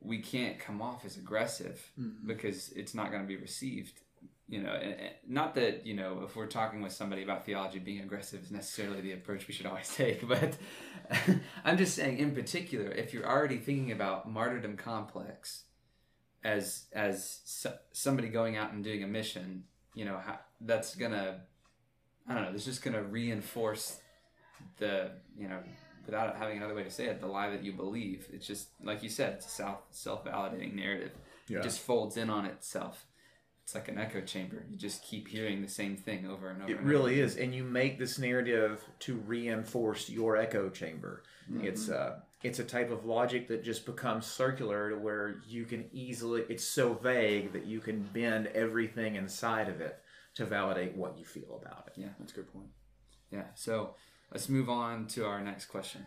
[0.00, 2.26] we can't come off as aggressive mm-hmm.
[2.26, 4.02] because it's not going to be received.
[4.48, 4.80] You know,
[5.26, 9.00] not that you know if we're talking with somebody about theology, being aggressive is necessarily
[9.00, 10.26] the approach we should always take.
[10.26, 10.56] But
[11.64, 15.64] I'm just saying, in particular, if you're already thinking about martyrdom complex
[16.44, 21.40] as as so, somebody going out and doing a mission, you know, how, that's gonna,
[22.28, 23.98] I don't know, it's just gonna reinforce
[24.78, 25.58] the, you know,
[26.06, 28.28] without having another way to say it, the lie that you believe.
[28.32, 31.12] It's just like you said, it's a self self validating narrative.
[31.48, 31.58] Yeah.
[31.58, 33.06] It just folds in on itself.
[33.66, 34.64] It's like an echo chamber.
[34.70, 36.70] You just keep hearing the same thing over and over.
[36.70, 37.24] It and really over.
[37.24, 41.24] is, and you make this narrative to reinforce your echo chamber.
[41.60, 45.86] It's uh, it's a type of logic that just becomes circular to where you can
[45.92, 46.44] easily.
[46.48, 49.98] It's so vague that you can bend everything inside of it
[50.36, 52.00] to validate what you feel about it.
[52.00, 52.08] Yeah.
[52.20, 52.68] That's a good point.
[53.32, 53.46] Yeah.
[53.56, 53.96] So
[54.32, 56.04] let's move on to our next question.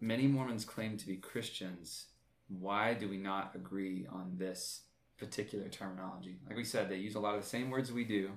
[0.00, 2.06] Many Mormons claim to be Christians.
[2.48, 4.84] Why do we not agree on this
[5.18, 6.36] particular terminology?
[6.46, 8.30] Like we said, they use a lot of the same words we do.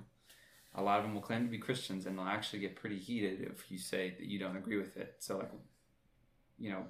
[0.74, 3.40] A lot of them will claim to be Christians, and they'll actually get pretty heated
[3.40, 5.16] if you say that you don't agree with it.
[5.18, 5.50] So, like,
[6.58, 6.84] you know,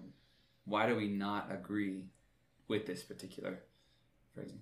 [0.65, 2.07] why do we not agree
[2.67, 3.61] with this particular
[4.35, 4.61] phrasing?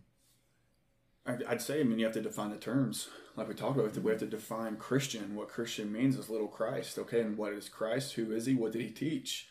[1.27, 3.09] I'd say, I mean, you have to define the terms.
[3.35, 5.35] Like we talked about, we have to define Christian.
[5.35, 6.99] What Christian means is little Christ.
[6.99, 8.13] Okay, and what is Christ?
[8.13, 8.55] Who is he?
[8.55, 9.49] What did he teach?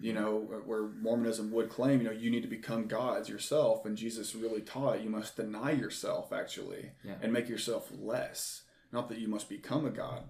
[0.00, 3.96] You know, where Mormonism would claim, you know, you need to become gods yourself, and
[3.96, 7.16] Jesus really taught you must deny yourself actually, Yeah.
[7.20, 8.62] and make yourself less.
[8.92, 10.24] Not that you must become a god.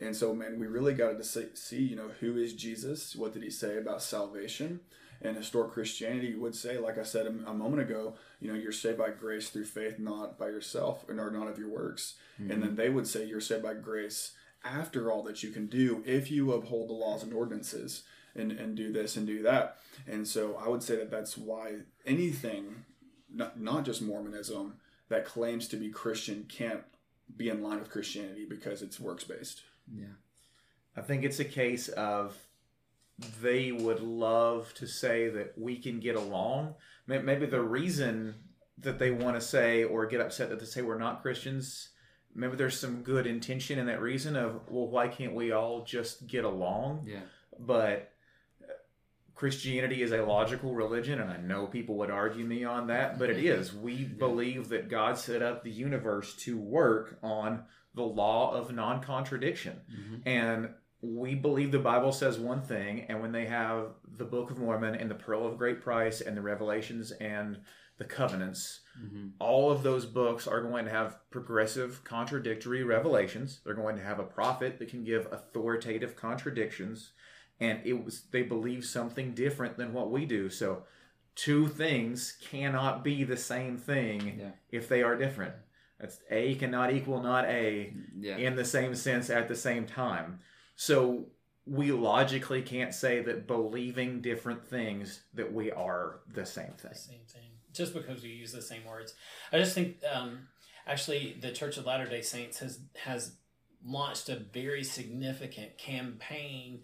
[0.00, 3.14] And so, man, we really got to see, you know, who is Jesus?
[3.14, 4.80] What did he say about salvation?
[5.22, 8.72] And historic Christianity would say, like I said a, a moment ago, you know, you're
[8.72, 12.14] saved by grace through faith, not by yourself, and or not of your works.
[12.38, 12.60] And mm-hmm.
[12.60, 14.32] then they would say you're saved by grace
[14.64, 18.02] after all that you can do if you uphold the laws and ordinances
[18.34, 19.78] and, and do this and do that.
[20.06, 22.84] And so I would say that that's why anything
[23.32, 24.74] not, not just Mormonism
[25.08, 26.82] that claims to be Christian can't
[27.36, 29.62] be in line with Christianity because it's works based.
[29.92, 30.06] Yeah.
[30.96, 32.36] I think it's a case of
[33.42, 36.74] they would love to say that we can get along.
[37.06, 38.34] Maybe the reason
[38.78, 41.90] that they want to say or get upset that they say we're not Christians,
[42.34, 46.26] maybe there's some good intention in that reason of, well, why can't we all just
[46.26, 47.04] get along?
[47.06, 47.20] Yeah.
[47.58, 48.12] But
[49.40, 53.30] Christianity is a logical religion, and I know people would argue me on that, but
[53.30, 53.72] it is.
[53.88, 59.00] We believe that God set up the universe to work on the law of non
[59.00, 59.80] contradiction.
[59.90, 60.22] Mhm.
[60.26, 64.58] And we believe the Bible says one thing, and when they have the Book of
[64.58, 67.60] Mormon and the Pearl of Great Price and the Revelations and
[67.96, 69.32] the Covenants, Mhm.
[69.38, 73.62] all of those books are going to have progressive contradictory revelations.
[73.64, 77.12] They're going to have a prophet that can give authoritative contradictions,
[77.60, 80.48] and it was they believe something different than what we do.
[80.50, 80.84] So,
[81.36, 84.50] two things cannot be the same thing Yeah.
[84.70, 85.54] if they are different.
[85.98, 88.36] That's A cannot equal not A Yeah.
[88.38, 90.40] in the same sense at the same time.
[90.76, 91.26] So
[91.66, 96.90] we logically can't say that believing different things that we are the same thing.
[96.92, 99.14] the same thing just because we use the same words
[99.52, 100.48] i just think um,
[100.88, 103.36] actually the church of latter day saints has has
[103.84, 106.80] launched a very significant campaign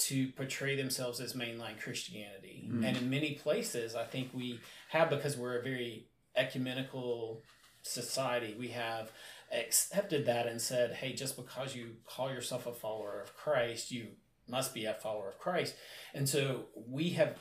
[0.00, 2.68] to portray themselves as mainline christianity.
[2.70, 2.86] Mm.
[2.86, 4.60] and in many places i think we
[4.90, 7.42] have because we're a very ecumenical
[7.82, 9.10] society we have
[9.52, 14.08] accepted that and said hey just because you call yourself a follower of christ you
[14.50, 15.74] must be a follower of christ.
[16.14, 17.38] And so we have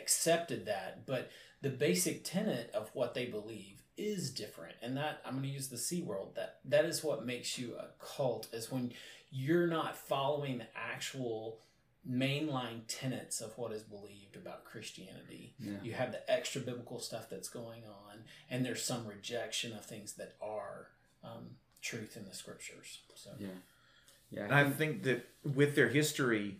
[0.00, 4.76] accepted that but the basic tenet of what they believe is different.
[4.82, 7.74] And that i'm going to use the c world that that is what makes you
[7.74, 8.92] a cult is when
[9.30, 11.58] you're not following the actual
[12.08, 15.74] mainline tenets of what is believed about christianity Yeah.
[15.82, 20.14] you have the extra biblical stuff that's going on and there's some rejection of things
[20.14, 20.88] that are
[21.22, 23.48] um, truth in the scriptures so Yeah.
[24.30, 24.44] Yeah.
[24.44, 26.56] And I think that with their history,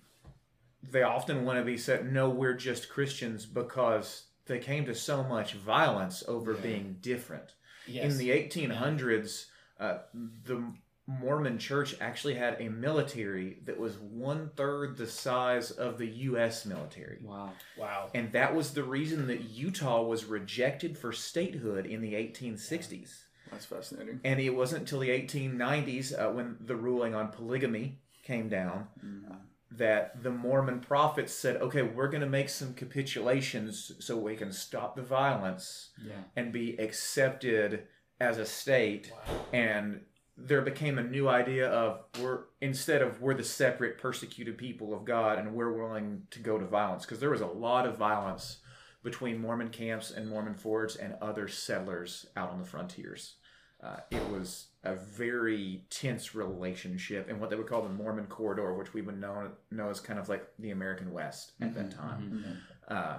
[0.82, 5.22] they often want to be said, no, we're just Christians because they came to so
[5.22, 6.60] much violence over Yeah.
[6.60, 7.54] being different.
[7.86, 9.46] yes In the 1800s,
[9.80, 9.98] uh,
[10.44, 10.62] the
[11.06, 16.64] Mormon church actually had a military that was one third the size of the U.S.
[16.64, 17.18] military.
[17.22, 17.50] wow.
[17.76, 23.10] wow And that was the reason that Utah was rejected for statehood in the 1860s.
[23.50, 24.20] That's fascinating.
[24.24, 28.86] And it wasn't until the 1890s, uh, when the ruling on polygamy came down,
[29.30, 29.34] uh,
[29.72, 34.52] that the Mormon prophets said, okay, we're going to make some capitulations so we can
[34.52, 36.12] stop the violence Yeah.
[36.36, 37.84] and be accepted
[38.20, 39.10] as a state.
[39.12, 40.00] wow And
[40.36, 45.04] there became a new idea of we're instead of we're the separate persecuted people of
[45.04, 48.58] God and we're willing to go to violence because there was a lot of violence
[49.02, 53.34] between Mormon camps and Mormon forts and other settlers out on the frontiers.
[53.82, 58.74] Uh, it was a very tense relationship in what they would call the Mormon corridor,
[58.74, 62.44] which we would know know as kind of like the American West at that time.
[62.88, 63.18] Uh,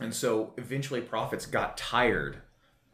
[0.00, 2.40] and so eventually prophets got tired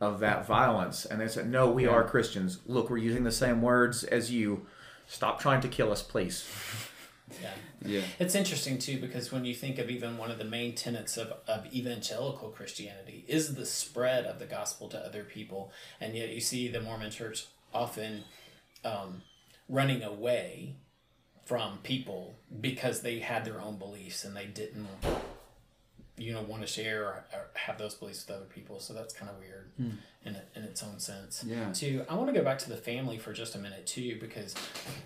[0.01, 2.61] of that violence and they said, No, we are Christians.
[2.67, 4.67] Look, we're using the same words as you.
[5.07, 6.49] Stop trying to kill us, please.
[7.43, 7.51] yeah
[7.85, 8.03] Yeah.
[8.19, 11.33] It's interesting too because when you think of even one of the main tenets of,
[11.47, 16.41] of evangelical Christianity is the spread of the gospel to other people, and yet you
[16.41, 18.25] see the Mormon Church often
[18.85, 19.23] um,
[19.69, 20.77] running away
[21.45, 24.87] from people because they had their own beliefs and they didn't,
[26.21, 28.79] you know, want to share or, or have those beliefs with other people.
[28.79, 29.71] So that's kind of weird
[30.27, 31.43] in it, in its own sense.
[31.47, 31.73] Yeah.
[31.73, 34.55] Too, I want to go back to the family for just a minute too, because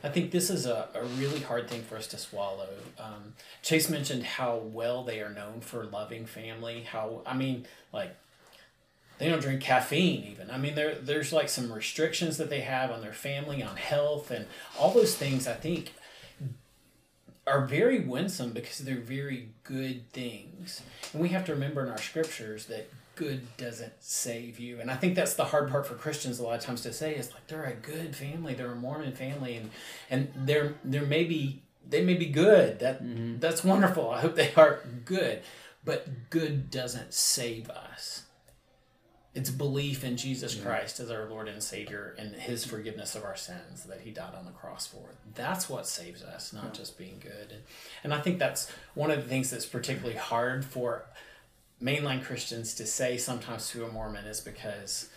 [0.02, 2.68] I think this is a, a really hard thing for us to swallow.
[2.98, 6.82] Um, Chase mentioned how well they are known for loving family.
[6.82, 8.16] How I mean, like
[9.18, 10.50] they don't drink caffeine even.
[10.50, 14.32] I mean, there there's like some restrictions that they have on their family, on health,
[14.32, 14.46] and
[14.76, 15.46] all those things.
[15.46, 15.92] I think
[17.46, 20.82] are very winsome because they're very good things.
[21.12, 24.80] And we have to remember in our scriptures that good doesn't save you.
[24.80, 27.14] And I think that's the hard part for Christians a lot of times to say
[27.14, 29.70] is like they're a good family, they're a Mormon family and
[30.10, 32.80] and they're they may be they may be good.
[32.80, 33.38] That mm-hmm.
[33.38, 34.10] that's wonderful.
[34.10, 35.42] I hope they are good.
[35.84, 38.22] But good doesn't save us.
[39.34, 43.34] It's belief in Jesus Christ as our Lord and Savior and His forgiveness of our
[43.36, 45.02] sins that He died on the cross for.
[45.34, 47.50] That's what saves us, not just being good.
[47.50, 47.62] And,
[48.04, 51.06] and I think that's one of the things that's particularly hard for
[51.82, 55.08] mainline Christians to say sometimes to a Mormon is because,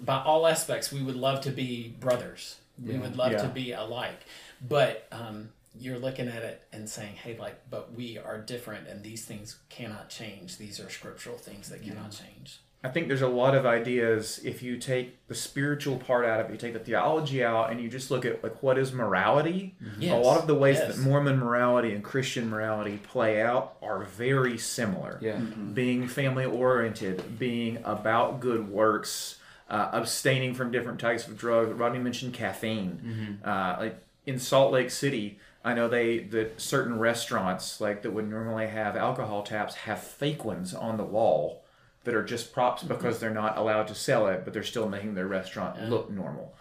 [0.00, 2.56] by all aspects, we would love to be brothers.
[2.82, 4.20] We would love to be alike.
[4.66, 9.02] But um, you're looking at it and saying, hey, like, but we are different and
[9.02, 10.56] these things cannot change.
[10.56, 12.60] These are scriptural things that cannot change.
[12.84, 16.50] I think there's a lot of ideas if you take the spiritual part out of
[16.50, 19.74] it, you take the theology out, and you just look at like what is morality.
[19.80, 20.94] A Yes, lot of the ways yes.
[20.96, 25.18] that Mormon morality and Christian morality play out are very similar.
[25.22, 25.38] Yeah.
[25.38, 29.38] Being family oriented, being about good works,
[29.70, 31.72] uh, abstaining from different types of drugs.
[31.72, 33.38] Rodney mentioned caffeine.
[33.42, 38.28] Uh, like in Salt Lake City, I know they that certain restaurants like that would
[38.28, 41.63] normally have alcohol taps have fake ones on the wall
[42.04, 45.14] that are just props because they're not allowed to sell it, but they're still making
[45.14, 46.54] their restaurant look normal.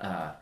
[0.00, 0.32] Uh,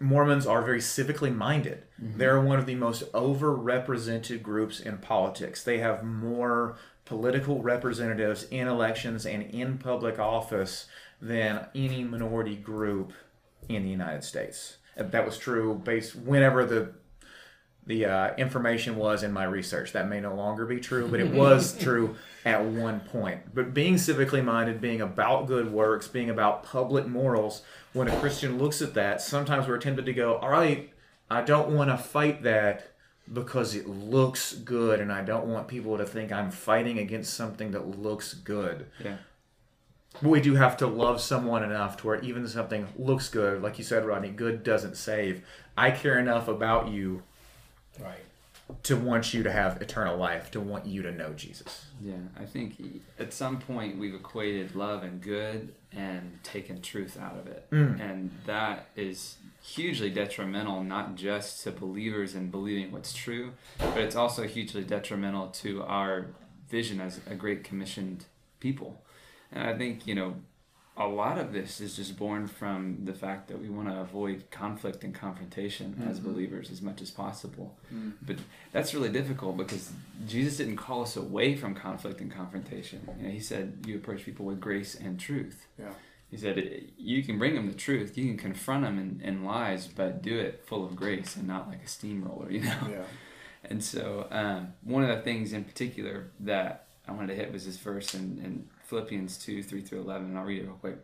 [0.00, 1.84] Mormons are very civically minded.
[1.98, 5.62] They're one of the most overrepresented groups in politics.
[5.62, 10.86] They have more political representatives in elections and in public office
[11.22, 13.12] than any minority group
[13.68, 14.78] in the United States.
[14.98, 16.92] Uh, That was true based whenever the
[17.86, 19.92] the uh, information was in my research.
[19.92, 23.54] That may no longer be true, but it was true at one point.
[23.54, 28.58] But being civically minded, being about good works, being about public morals, when a Christian
[28.58, 30.92] looks at that, sometimes we're tempted to go, all right,
[31.30, 32.92] I don't want to fight that
[33.32, 37.70] because it looks good, and I don't want people to think I'm fighting against something
[37.70, 38.86] that looks good.
[39.02, 39.16] Yeah.
[40.22, 43.78] But we do have to love someone enough to where even something looks good, like
[43.78, 45.42] you said, Rodney, good doesn't save.
[45.76, 47.22] I care enough about you
[48.00, 48.24] Right.
[48.84, 51.86] to want you to have eternal life, to want you to know Jesus.
[52.00, 57.36] Yeah, I think at some point we've equated love and good and taken truth out
[57.38, 57.70] of it.
[57.70, 58.00] Mm.
[58.00, 64.16] And that is hugely detrimental, not just to believers and believing what's true, but it's
[64.16, 66.26] also hugely detrimental to our
[66.68, 68.24] vision as a great commissioned
[68.60, 69.02] people.
[69.52, 70.36] And I think, you know,
[70.96, 74.44] a lot of this is just born from the fact that we want to avoid
[74.52, 77.76] conflict and confrontation as believers as much as possible.
[78.22, 78.36] But
[78.70, 79.90] that's really difficult because
[80.26, 83.08] Jesus didn't call us away from conflict and confrontation.
[83.18, 85.66] You know, he said you approach people with grace and truth.
[85.78, 85.94] Yeah.
[86.30, 89.88] He said you can bring them the truth, you can confront them in, in lies,
[89.88, 92.88] but do it full of grace and not like a steamroller, you know.
[92.88, 93.02] Yeah.
[93.64, 97.66] And so, um, one of the things in particular that I wanted to hit was
[97.66, 100.98] this verse in, in Philippians 2 3 through 11, and I'll read it real quick.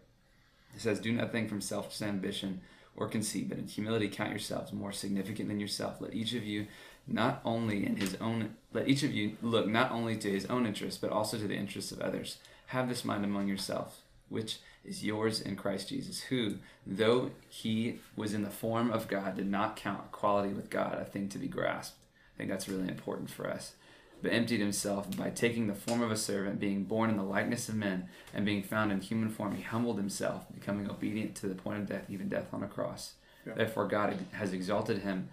[0.74, 2.60] It says, Do nothing from selfish ambition
[2.96, 6.00] or conceit, but in humility count yourselves more significant than yourself.
[6.00, 6.66] Let each of you
[7.06, 10.66] not only in his own, let each of you look not only to his own
[10.66, 12.38] interests, but also to the interests of others.
[12.66, 18.32] Have this mind among yourself, which is yours in Christ Jesus, who, though he was
[18.32, 21.48] in the form of God, did not count equality with God a thing to be
[21.48, 21.96] grasped.
[22.34, 23.72] I think that's really important for us.
[24.22, 27.68] But emptied himself by taking the form of a servant, being born in the likeness
[27.68, 31.54] of men, and being found in human form, he humbled himself, becoming obedient to the
[31.54, 33.14] point of death, even death on a cross.
[33.46, 33.54] Yeah.
[33.54, 35.30] Therefore, God has exalted him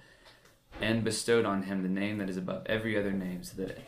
[0.80, 3.80] and bestowed on him the name that is above every other name, so that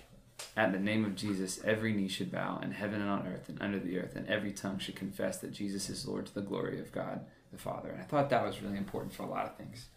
[0.58, 3.62] at the name of Jesus every knee should bow in heaven and on earth and
[3.62, 6.80] under the earth, and every tongue should confess that Jesus is Lord to the glory
[6.80, 7.90] of God the Father.
[7.90, 9.88] And I thought that was really important for a lot of things.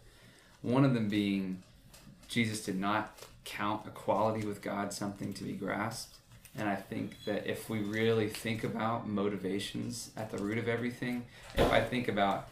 [0.62, 1.62] One of them being
[2.32, 3.14] Jesus did not
[3.44, 6.16] count equality with God something to be grasped.
[6.56, 11.26] And I think that if we really think about motivations at the root of everything,
[11.54, 12.48] if I think about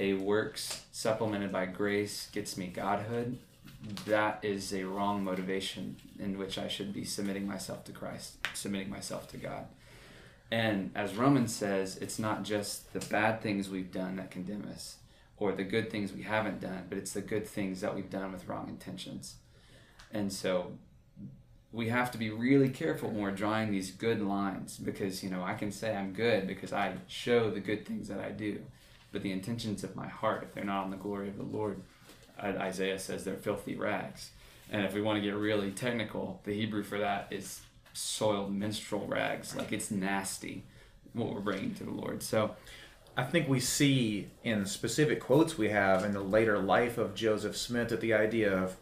[0.00, 3.38] a works supplemented by grace gets me godhood,
[4.06, 8.90] that is a wrong motivation in which I should be submitting myself to Christ, submitting
[8.90, 9.66] myself to God.
[10.50, 14.96] And as Romans says, it's not just the bad things we've done that condemn us
[15.40, 18.30] or the good things we haven't done, but it's the good things that we've done
[18.30, 19.36] with wrong intentions.
[20.12, 20.72] And so
[21.72, 25.42] we have to be really careful when we're drawing these good lines because, you know,
[25.42, 28.60] I can say I'm good because I show the good things that I do.
[29.12, 31.80] But the intentions of my heart, if they're not on the glory of the Lord,
[32.38, 34.30] uh, Isaiah says they're filthy rags.
[34.70, 37.60] And if we want to get really technical, the Hebrew for that is
[37.92, 39.56] soiled menstrual rags.
[39.56, 40.64] Like it's nasty
[41.12, 42.22] what we're bringing to the Lord.
[42.22, 42.54] So,
[43.20, 47.54] I think we see in specific quotes we have in the later life of Joseph
[47.54, 48.78] Smith that the idea of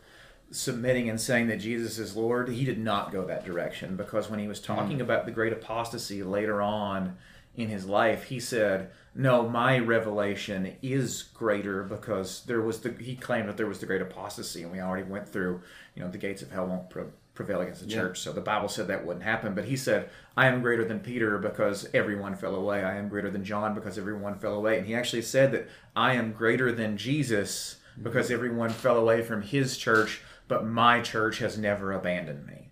[0.53, 4.39] submitting and saying that Jesus is Lord, he did not go that direction because when
[4.39, 5.01] he was talking mm.
[5.01, 7.17] about the great apostasy later on
[7.57, 13.17] in his life, he said, "No, my revelation is greater because there was the." He
[13.17, 15.63] claimed that there was the great apostasy, and we already went through.
[15.97, 17.03] You know, the gates of hell won't pre-
[17.35, 18.03] prevail against the Yeah.
[18.03, 18.21] church.
[18.21, 19.55] So the Bible said that wouldn't happen.
[19.55, 22.79] But he said, "I am greater than Peter because everyone fell away.
[22.83, 26.15] I am greater than John because everyone fell away." And he actually said that I
[26.15, 28.05] am greater than Jesus mm-hmm.
[28.05, 32.71] because everyone fell away from his church, but my church has never abandoned me.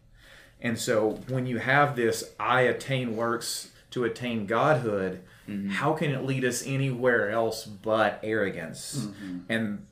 [0.60, 5.70] And so when you have this, I attain works to attain godhood, mm-hmm.
[5.70, 9.08] how can it lead us anywhere else but arrogance?
[9.08, 9.38] Mm-hmm.
[9.48, 9.86] And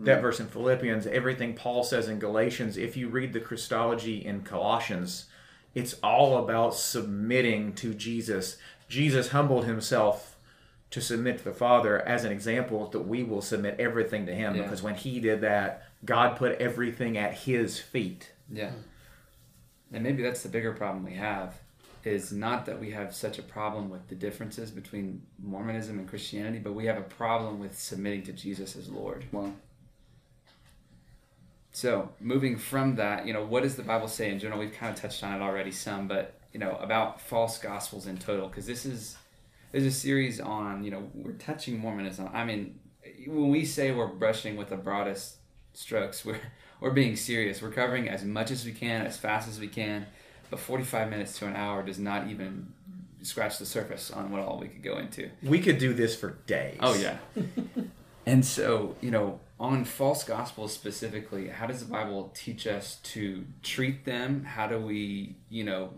[0.00, 4.42] that verse in Philippians, everything Paul says in Galatians, if you read the Christology in
[4.42, 5.26] Colossians,
[5.74, 8.56] it's all about submitting to Jesus.
[8.88, 10.36] Jesus humbled himself
[10.90, 14.56] to submit to the Father as an example that we will submit everything to him
[14.56, 14.62] Yeah.
[14.62, 18.32] because when he did that, God put everything at his feet.
[18.50, 18.70] Yeah.
[19.92, 21.54] And maybe that's the bigger problem we have
[22.04, 26.58] is not that we have such a problem with the differences between Mormonism and Christianity,
[26.58, 29.26] but we have a problem with submitting to Jesus as Lord.
[29.32, 29.52] Wow.
[31.78, 34.58] So, moving from that, you know, what does the Bible say in general?
[34.58, 38.18] We've kind of touched on it already some, but you know, about false gospels in
[38.18, 39.16] total because this is
[39.70, 42.30] there's a series on, you know, we're touching Mormonism.
[42.34, 42.80] I mean,
[43.28, 45.36] when we say we're brushing with the broadest
[45.72, 46.40] strokes, we're
[46.80, 47.62] we're being serious.
[47.62, 50.08] We're covering as much as we can, as fast as we can,
[50.50, 52.72] but 45 minutes to an hour does not even
[53.22, 55.30] scratch the surface on what all we could go into.
[55.44, 56.78] We could do this for days.
[56.80, 57.18] Oh yeah.
[58.26, 63.44] and so, you know, on false gospels specifically, how does the Bible teach us to
[63.62, 64.44] treat them?
[64.44, 65.90] How do we, you know,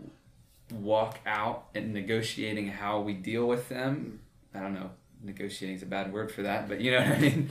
[0.73, 4.19] walk out and negotiating how we deal with them?
[4.55, 4.91] I don't know.
[5.23, 7.49] Negotiating is a bad word for that, but you know what I mean?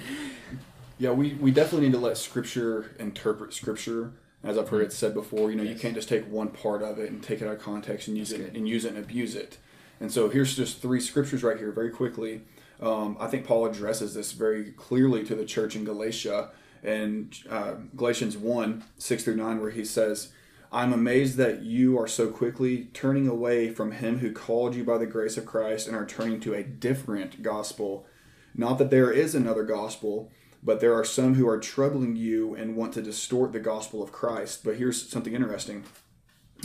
[0.98, 4.12] Yeah, we, we definitely need to let Scripture interpret Scripture.
[4.42, 6.98] As I've heard it said before, you know, you can't just take one part of
[6.98, 8.56] it and take it out of context and use That's it good.
[8.56, 9.58] and use it and abuse it.
[10.00, 12.42] And so here's just three scriptures right here, very quickly.
[12.80, 16.50] Um, I think Paul addresses this very clearly to the church in Galatia,
[16.82, 20.32] in uh, Galatians one six through nine, where he says,
[20.72, 24.98] "I'm amazed that you are so quickly turning away from him who called you by
[24.98, 28.06] the grace of Christ and are turning to a different gospel.
[28.54, 30.30] Not that there is another gospel."
[30.62, 34.12] But there are some who are troubling you and want to distort the gospel of
[34.12, 34.62] Christ.
[34.62, 35.84] But here's something interesting.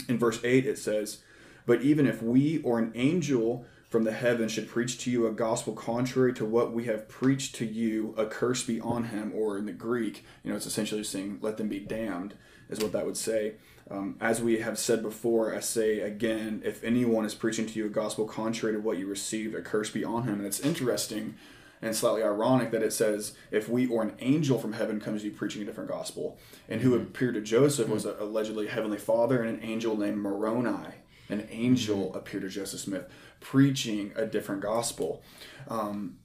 [0.08, 1.22] In verse 8, it says,
[1.64, 3.64] But even if we or an angel
[3.96, 7.54] from the heaven should preach to you a gospel contrary to what we have preached
[7.54, 9.32] to you, a curse be on him.
[9.34, 12.34] Or in the Greek, you know, it's essentially saying, Let them be damned,
[12.68, 13.54] is what that would say.
[13.90, 17.86] Um, as we have said before, I say again, if anyone is preaching to you
[17.86, 20.34] a gospel contrary to what you received, a curse be on him.
[20.34, 21.36] And it's interesting
[21.80, 25.28] and slightly ironic that it says if we or an angel from heaven comes to
[25.28, 26.38] you preaching a different gospel
[26.68, 27.02] and who mm-hmm.
[27.02, 28.18] appeared to joseph was mm-hmm.
[28.18, 30.94] a, allegedly heavenly father and an angel named moroni
[31.28, 32.16] an angel mm-hmm.
[32.16, 33.10] appeared to joseph smith
[33.50, 35.22] preaching a different gospel.
[35.68, 36.18] Um,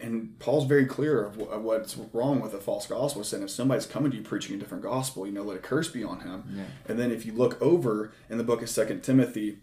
[0.00, 3.24] and paul's very clear of, wh- of what's wrong with a false gospel.
[3.24, 5.88] Saying if somebody's coming to you preaching a different gospel you know let a curse
[5.88, 6.44] be on him.
[6.54, 6.64] Yeah.
[6.86, 9.58] and then if you look over in the book of second timothy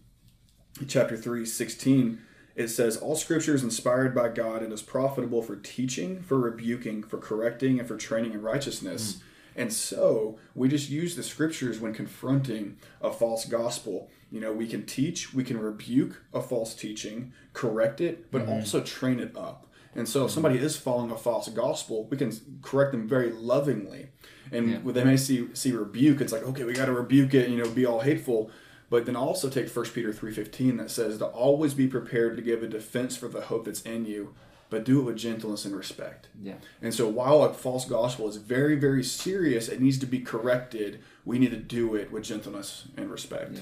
[0.90, 2.20] chapter 3 16
[2.56, 7.02] it says all scripture is inspired by god and is profitable for teaching for rebuking
[7.02, 9.22] for correcting and for training in righteousness.
[9.58, 14.68] And so we just use the scriptures when confronting a false gospel you know we
[14.68, 18.52] can teach we can rebuke a false teaching correct it but mm-hmm.
[18.52, 19.62] also train it up.
[19.98, 20.34] And so if mm-hmm.
[20.34, 24.10] somebody is following a false gospel we can correct them very lovingly.
[24.52, 24.92] And Yeah.
[24.92, 26.20] they may see see rebuke.
[26.20, 28.52] It's like okay we got to rebuke it you know be all hateful.
[28.90, 32.62] But then also take 1 peter 3.15 that says to always be prepared to give
[32.62, 34.36] a defense for the hope that's in you
[34.70, 36.28] but do it with gentleness and respect.
[36.44, 36.56] Yeah.
[36.82, 41.00] and so while a false gospel is very very serious it needs to be corrected.
[41.24, 43.54] We need to do it with gentleness and respect.
[43.54, 43.62] Yeah.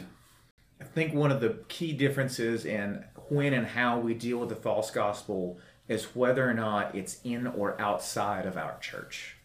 [0.83, 4.55] I think one of the key differences in when and how we deal with the
[4.55, 5.57] false gospel
[5.87, 9.37] is whether or not it's in or outside of our church.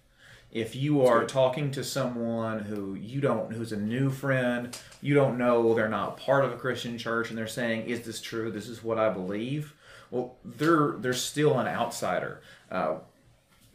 [0.51, 5.39] If you are talking to someone who you don't, who's a new friend, you don't
[5.39, 8.51] know, they're not part of a Christian church, and they're saying, "Is this true?
[8.51, 9.74] This is what I believe."
[10.11, 12.41] Well, they're they're still an outsider.
[12.68, 12.97] Uh,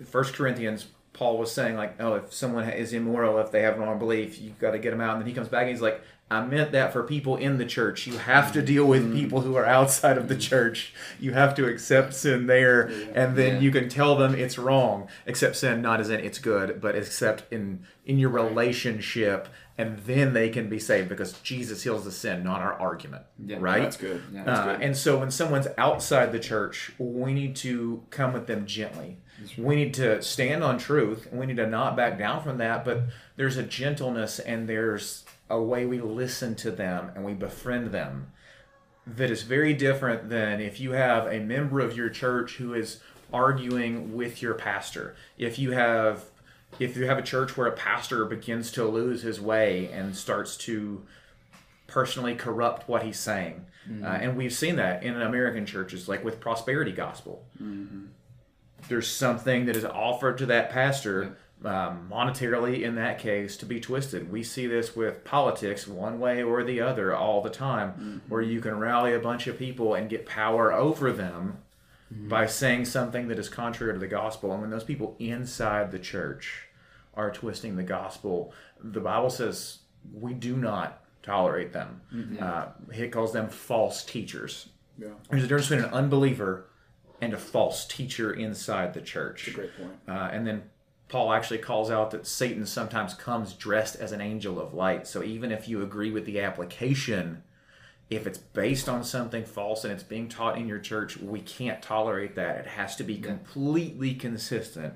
[0.03, 3.99] First Corinthians, Paul was saying like, oh, if someone is immoral, if they have an
[3.99, 5.13] belief, you've got to get them out.
[5.13, 6.01] And then he comes back and he's like,
[6.31, 8.07] I meant that for people in the church.
[8.07, 10.93] You have to deal with people who are outside of the church.
[11.19, 13.59] You have to accept sin there, and then Yeah.
[13.59, 15.07] you can tell them it's wrong.
[15.27, 19.47] Accept sin, not as in it's good, but accept in in your relationship,
[19.77, 23.23] and then they can be saved because Jesus heals the sin, not our argument.
[23.45, 23.57] Yeah.
[23.59, 23.83] right?
[23.83, 24.43] that's good Yeah.
[24.43, 24.81] That's Uh, good.
[24.81, 29.19] and so when someone's outside the church, we need to come with them gently.
[29.57, 32.83] We need to stand on truth and we need to not back down from that.
[32.85, 33.03] But
[33.35, 38.31] there's a gentleness and there's a way we listen to them and we befriend them
[39.05, 42.99] that is very different than if you have a member of your church who is
[43.31, 45.15] arguing with your pastor.
[45.37, 46.23] If you have
[46.79, 50.57] if you have a church where a pastor begins to lose his way and starts
[50.57, 51.03] to
[51.85, 53.65] personally corrupt what he's saying.
[54.03, 57.45] Uh, and we've seen that in American churches, like with prosperity gospel.
[58.87, 63.79] There's something that is offered to that pastor, um, monetarily in that case, to be
[63.79, 64.31] twisted.
[64.31, 68.61] We see this with politics, one way or the other, all the time, where you
[68.61, 71.57] can rally a bunch of people and get power over them
[72.11, 74.51] by saying something that is contrary to the gospel.
[74.51, 76.67] And when those people inside the church
[77.15, 78.53] are twisting the gospel,
[78.83, 79.79] the Bible says
[80.13, 82.01] we do not tolerate them.
[82.13, 82.43] Mm-hmm.
[82.43, 84.69] Uh, he calls them false teachers.
[84.97, 85.07] Yeah.
[85.29, 86.67] There's a difference between an unbeliever
[87.21, 89.53] and a false teacher inside the church.
[89.53, 89.93] Great point.
[90.07, 90.63] Uh, and then
[91.13, 95.05] Paul actually calls out that Satan sometimes comes dressed as an angel of light.
[95.05, 97.43] So even if you agree with the application,
[98.09, 101.83] if it's based on something false and it's being taught in your church, we can't
[101.83, 102.57] tolerate that.
[102.57, 104.95] It has to be completely consistent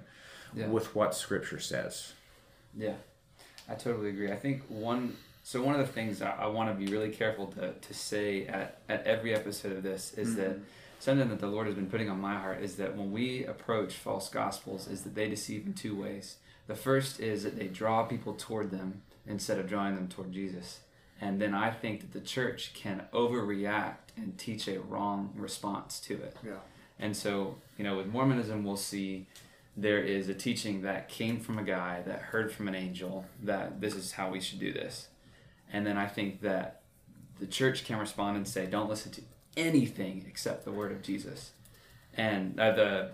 [0.56, 0.66] Yeah.
[0.70, 2.14] with what Scripture says.
[2.76, 2.96] Yeah,
[3.70, 4.32] I totally agree.
[4.32, 5.18] I think one.
[5.44, 8.48] So one of the things I, I want to be really careful to, to say
[8.48, 10.42] at, at every episode of this is mm-hmm.
[10.42, 10.60] that
[11.00, 13.94] something that the Lord has been putting on my heart is that when we approach
[13.94, 16.38] false gospels, is that they deceive in two ways.
[16.68, 20.80] The first is that they draw people toward them instead of drawing them toward Jesus.
[21.20, 26.14] And then I think that the church can overreact and teach a wrong response to
[26.16, 26.38] it.
[26.46, 26.60] Yeah.
[27.00, 29.28] And so, you know, with Mormonism, we'll see
[29.76, 33.80] there is a teaching that came from a guy that heard from an angel that
[33.80, 35.08] this is how we should do this.
[35.72, 36.82] And then I think that
[37.40, 39.22] the church can respond and say, don't listen to
[39.58, 41.52] anything except the word of Jesus
[42.16, 43.10] and uh, the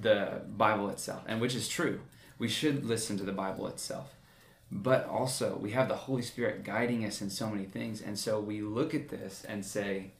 [0.00, 2.00] the Bible itself, and which is true.
[2.38, 4.14] We should listen to the Bible itself.
[4.74, 8.00] But also, we have the Holy Spirit guiding us in so many things.
[8.00, 10.12] And so we look at this and say,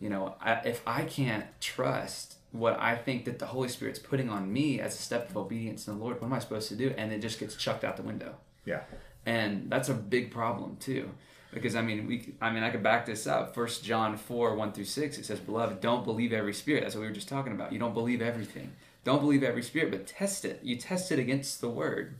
[0.00, 4.28] you know, I, if I can't trust what I think that the Holy Spirit's putting
[4.28, 6.76] on me as a step of obedience in the Lord, what am I supposed to
[6.76, 6.92] do?
[6.98, 8.34] And it just gets chucked out the window.
[8.64, 8.80] Yeah.
[9.24, 11.10] And that's a big problem too.
[11.54, 13.54] Because I mean, we I mean, I could back this up.
[13.54, 15.16] First John four one through six.
[15.18, 17.72] It says, "Beloved, don't believe every spirit." That's what we were just talking about.
[17.72, 18.72] You don't believe everything.
[19.04, 20.60] Don't believe every spirit, but test it.
[20.62, 22.16] You test it against the word.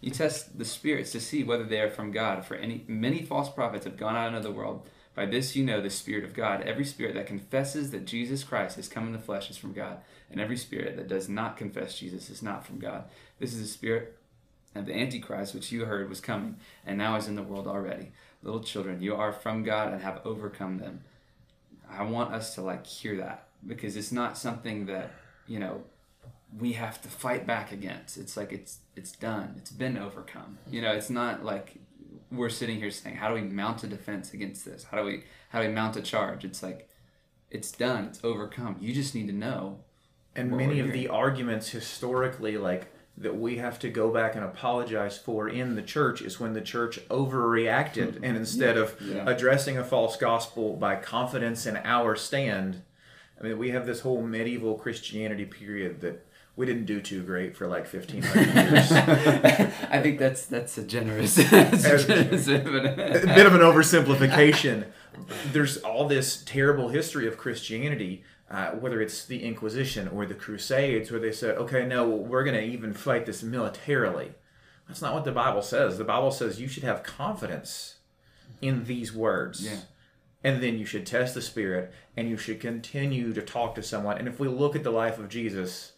[0.00, 2.44] You test the spirits to see whether they are from God.
[2.44, 4.88] For any many false prophets have gone out into the world.
[5.14, 6.62] By this you know the Spirit of God.
[6.62, 9.98] Every spirit that confesses that Jesus Christ has come in the flesh is from God,
[10.30, 13.04] and every spirit that does not confess Jesus is not from God.
[13.38, 14.16] This is the spirit
[14.74, 16.56] of the Antichrist, which you heard was coming,
[16.86, 18.12] and now is in the world already.
[18.42, 21.02] Little children, you are from God and have overcome them.
[21.88, 25.12] I want us to like hear that because it's not something that
[25.46, 25.82] you know
[26.58, 28.18] we have to fight back against.
[28.18, 29.54] It's like it's it's done.
[29.58, 30.58] It's been overcome.
[30.70, 31.76] You know, it's not like
[32.30, 34.84] we're sitting here saying, "How do we mount a defense against this?
[34.84, 36.88] How do we how do we mount a charge?" It's like
[37.50, 38.06] it's done.
[38.06, 38.76] It's overcome.
[38.80, 39.80] You just need to know.
[40.34, 45.16] And many of the arguments historically, like that we have to go back and apologize
[45.18, 48.24] for in the church, is when the church overreacted, hmm.
[48.24, 49.24] and instead of Yeah.
[49.28, 52.82] addressing a false gospel by confidence in our stand,
[53.40, 57.56] I mean, we have this whole medieval Christianity period that we didn't do too great
[57.56, 58.92] for like fifteen hundred years.
[58.92, 64.84] I think that's that's a generous, that's a generous a bit of an oversimplification.
[65.52, 68.22] There's all this terrible history of Christianity,
[68.52, 72.54] uh, whether it's the Inquisition or the Crusades, where they said, okay, no, we're going
[72.56, 74.32] to even fight this militarily.
[74.86, 75.96] That's not what the Bible says.
[75.96, 77.96] The Bible says you should have confidence
[78.60, 79.64] in these words.
[79.64, 79.76] Yeah.
[80.44, 84.18] And then you should test the Spirit and you should continue to talk to someone.
[84.18, 85.92] And if we look at the life of Jesus,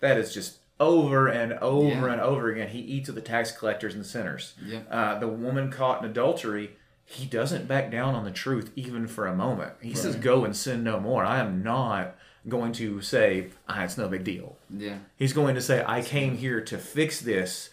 [0.00, 2.12] that is just over and over Yeah.
[2.12, 2.68] and over again.
[2.68, 4.54] He eats with the tax collectors and sinners.
[4.64, 4.80] Yeah.
[4.90, 6.76] Uh, the woman caught in adultery,
[7.10, 9.72] he doesn't back down on the truth even for a moment.
[9.80, 11.24] He says, Go and sin no more.
[11.24, 12.14] I am not
[12.46, 14.58] going to say, ah, It's no big deal.
[14.68, 14.98] yeah.
[15.16, 17.70] He's going to say, I came here to fix this,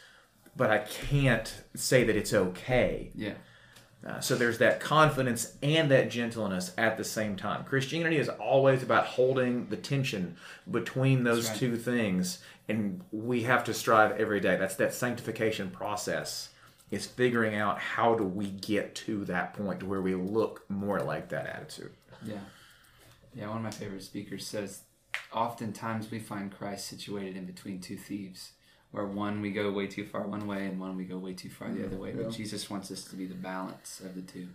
[0.56, 3.12] but I can't say that it's okay.
[3.14, 3.34] Yeah.
[4.08, 7.66] Uh, so there's that confidence and that gentleness at the same time.
[7.66, 10.38] Christianity is always about holding the tension
[10.72, 11.58] between those right.
[11.58, 14.56] two things, and we have to strive every day.
[14.56, 16.52] That's that sanctification process.
[16.92, 21.00] Is figuring out how do we get to that point to where we look more
[21.00, 21.92] like that attitude.
[22.24, 22.36] Yeah.
[23.34, 24.82] Yeah, one of my favorite speakers says
[25.34, 28.52] oftentimes we find Christ situated in between two thieves,
[28.92, 31.50] where one we go way too far one way and one we go way too
[31.50, 32.12] far the other way.
[32.12, 34.48] But Jesus wants us to be the balance of the two,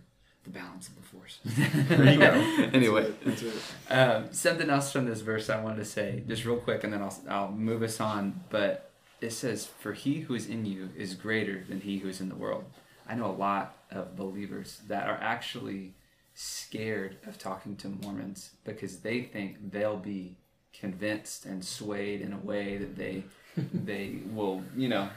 [0.43, 1.39] the balance of the force.
[1.43, 2.31] There you go.
[2.73, 3.53] anyway, That's it.
[3.89, 7.01] um, something else from this verse I wanted to say, just real quick, and then
[7.01, 8.41] I'll, I'll move us on.
[8.49, 8.90] But
[9.21, 12.29] it says, For he who is in you is greater than he who is in
[12.29, 12.65] the world.
[13.07, 15.93] I know a lot of believers that are actually
[16.33, 20.37] scared of talking to Mormons because they think they'll be
[20.73, 23.23] convinced and swayed in a way that they
[23.73, 25.09] they will, you know,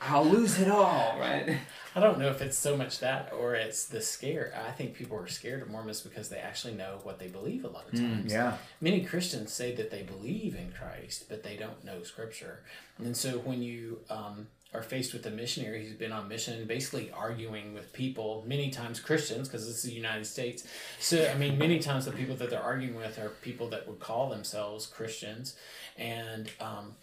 [0.00, 1.58] I'll lose it all, right?
[1.94, 4.52] I don't know if it's so much that or it's the scare.
[4.68, 7.68] I think people are scared of Mormons because they actually know what they believe a
[7.68, 8.30] lot of times.
[8.30, 8.58] Yeah.
[8.82, 12.60] Many Christians say that they believe in Christ, but they don't know Scripture.
[12.98, 17.10] And so when you um, are faced with a missionary who's been on mission, basically
[17.12, 20.64] arguing with people, many times Christians, because this is the United States.
[21.00, 24.00] So, I mean, many times the people that they're arguing with are people that would
[24.00, 25.56] call themselves Christians.
[25.96, 26.96] And um,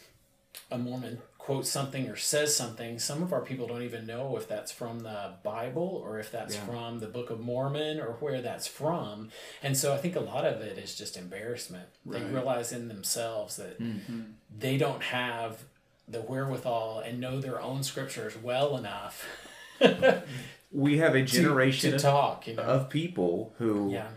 [0.74, 4.47] a Mormon quotes something or says something, some of our people don't even know if
[4.47, 6.61] that's from the Bible or if that's Yeah.
[6.65, 9.30] from the Book of Mormon or where that's from.
[9.61, 11.88] And so I think a lot of it is just embarrassment.
[12.05, 14.21] They realize in themselves that Mm-hmm.
[14.57, 15.63] they don't have
[16.07, 19.26] the wherewithal and know their own scriptures well enough
[20.71, 22.63] We have a generation to of, talk, you know.
[22.63, 24.07] of people who yeah.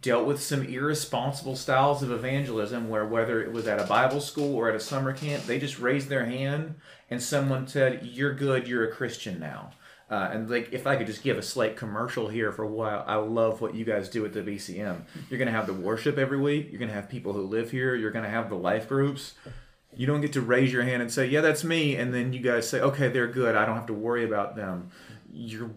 [0.00, 4.54] Dealt with some irresponsible styles of evangelism where whether it was at a Bible school
[4.54, 6.76] or at a summer camp, they just raised their hand
[7.10, 9.72] and someone said, You're good, you're a Christian now.
[10.10, 13.04] Uh, and like, if I could just give a slight commercial here for a while,
[13.06, 15.02] I love what you guys do at the BCM.
[15.28, 16.68] You're to have the worship every week.
[16.70, 17.94] You're to have people who live here.
[17.94, 19.32] You're to have the life groups.
[19.96, 22.40] You don't get to raise your hand and say, "Yeah, that's me," and then you
[22.40, 23.54] guys say, "Okay, they're good.
[23.54, 24.90] I don't have to worry about them."
[25.32, 25.70] You're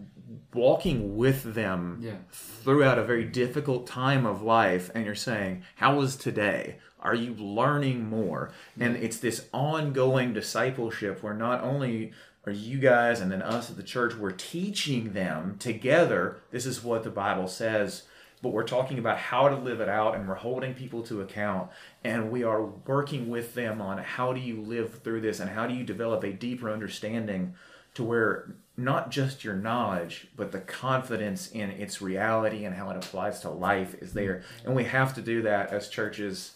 [0.54, 2.16] walking with them Yeah.
[2.30, 6.78] throughout a very difficult time of life and you're saying how was today?
[7.00, 8.50] Are you learning more?
[8.80, 12.12] And it's this ongoing discipleship where not only
[12.46, 16.38] are you guys and then us at the church we're teaching them together.
[16.50, 18.04] This is what the bible says
[18.40, 21.68] but we're talking about how to live it out and we're holding people to account
[22.04, 25.66] and we are working with them on how do you live through this and how
[25.66, 27.52] do you develop a deeper understanding
[27.94, 32.96] to where not just your knowledge, but the confidence in its reality and how it
[32.96, 34.44] applies to life is there.
[34.64, 36.52] And we have to do that as churches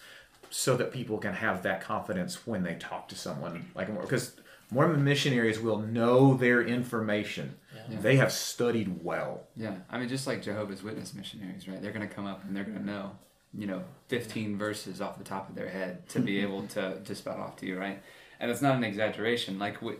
[0.48, 4.36] so that people can have that confidence when they talk to someone like because
[4.70, 7.56] Mormon missionaries will know their information.
[7.90, 7.98] Yeah.
[8.00, 9.42] They have studied well.
[9.56, 11.82] Yeah, I mean, just like Jehovah's Witness missionaries, right?
[11.82, 13.10] They're going to come up and they're going to know,
[13.52, 17.14] you know, 15 verses off the top of their head to be able to, to
[17.14, 18.02] spout off to you, right?
[18.40, 19.58] And it's not an exaggeration.
[19.58, 19.94] Like, we,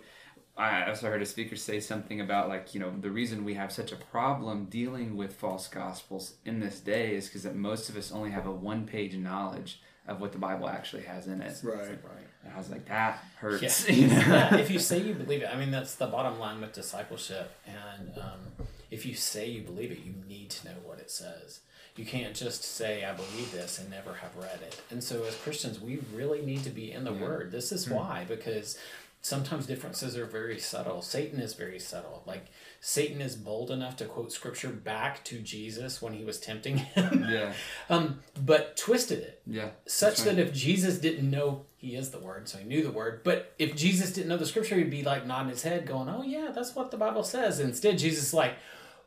[0.56, 3.72] I also heard a speaker say something about, like, you know, the reason we have
[3.72, 7.96] such a problem dealing with false gospels in this day is because that most of
[7.96, 11.58] us only have a one page knowledge of what the Bible actually has in it.
[11.62, 11.78] Right.
[11.78, 12.26] Right.
[12.44, 13.88] And I was like, that hurts.
[13.88, 13.94] Yeah.
[13.94, 14.48] you know?
[14.58, 17.52] If you say you believe it, I mean that's the bottom line with discipleship.
[17.66, 21.60] And um, if you say you believe it, you need to know what it says.
[21.96, 24.80] You can't just say I believe this and never have read it.
[24.90, 27.52] And so as Christians, we really need to be in the Word.
[27.52, 28.78] This is why because
[29.22, 31.00] sometimes differences are very subtle.
[31.00, 32.24] Satan is very subtle.
[32.26, 32.46] Like
[32.80, 37.24] Satan is bold enough to quote Scripture back to Jesus when he was tempting him,
[37.30, 37.52] yeah,
[37.88, 39.70] um, but twisted it yeah.
[39.86, 40.36] such right.
[40.36, 43.54] that if Jesus didn't know he is the word, so he knew the word, but
[43.58, 46.50] if Jesus didn't know the scripture, he'd be like nodding his head, going, "Oh yeah,
[46.52, 48.54] that's what the Bible says." Instead, Jesus is like,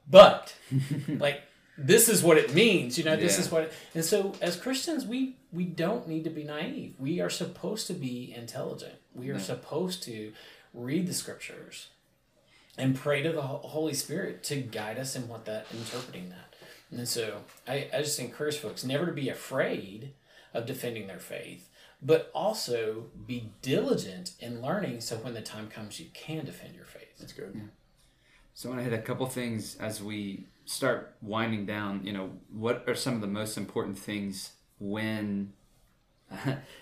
[0.09, 0.55] "But
[1.07, 1.41] like
[1.78, 3.15] this is what it means, you know.
[3.15, 3.45] This Yeah.
[3.45, 6.95] is what." It, and so, as Christians, we we don't need to be naive.
[6.99, 8.95] We are supposed to be intelligent.
[9.13, 9.39] We are Yeah.
[9.41, 10.34] supposed to
[10.73, 11.88] read the scriptures
[12.78, 16.53] and pray to the Holy Spirit to guide us in what that interpreting that.
[16.91, 20.13] And so I, I just encourage folks never to be afraid
[20.53, 21.69] of defending their faith,
[22.01, 26.86] but also be diligent in learning so when the time comes you can defend your
[26.86, 27.17] faith.
[27.19, 27.69] That's good.
[28.53, 32.01] So I want to hit a couple things as we start winding down.
[32.03, 35.53] You know, what are some of the most important things when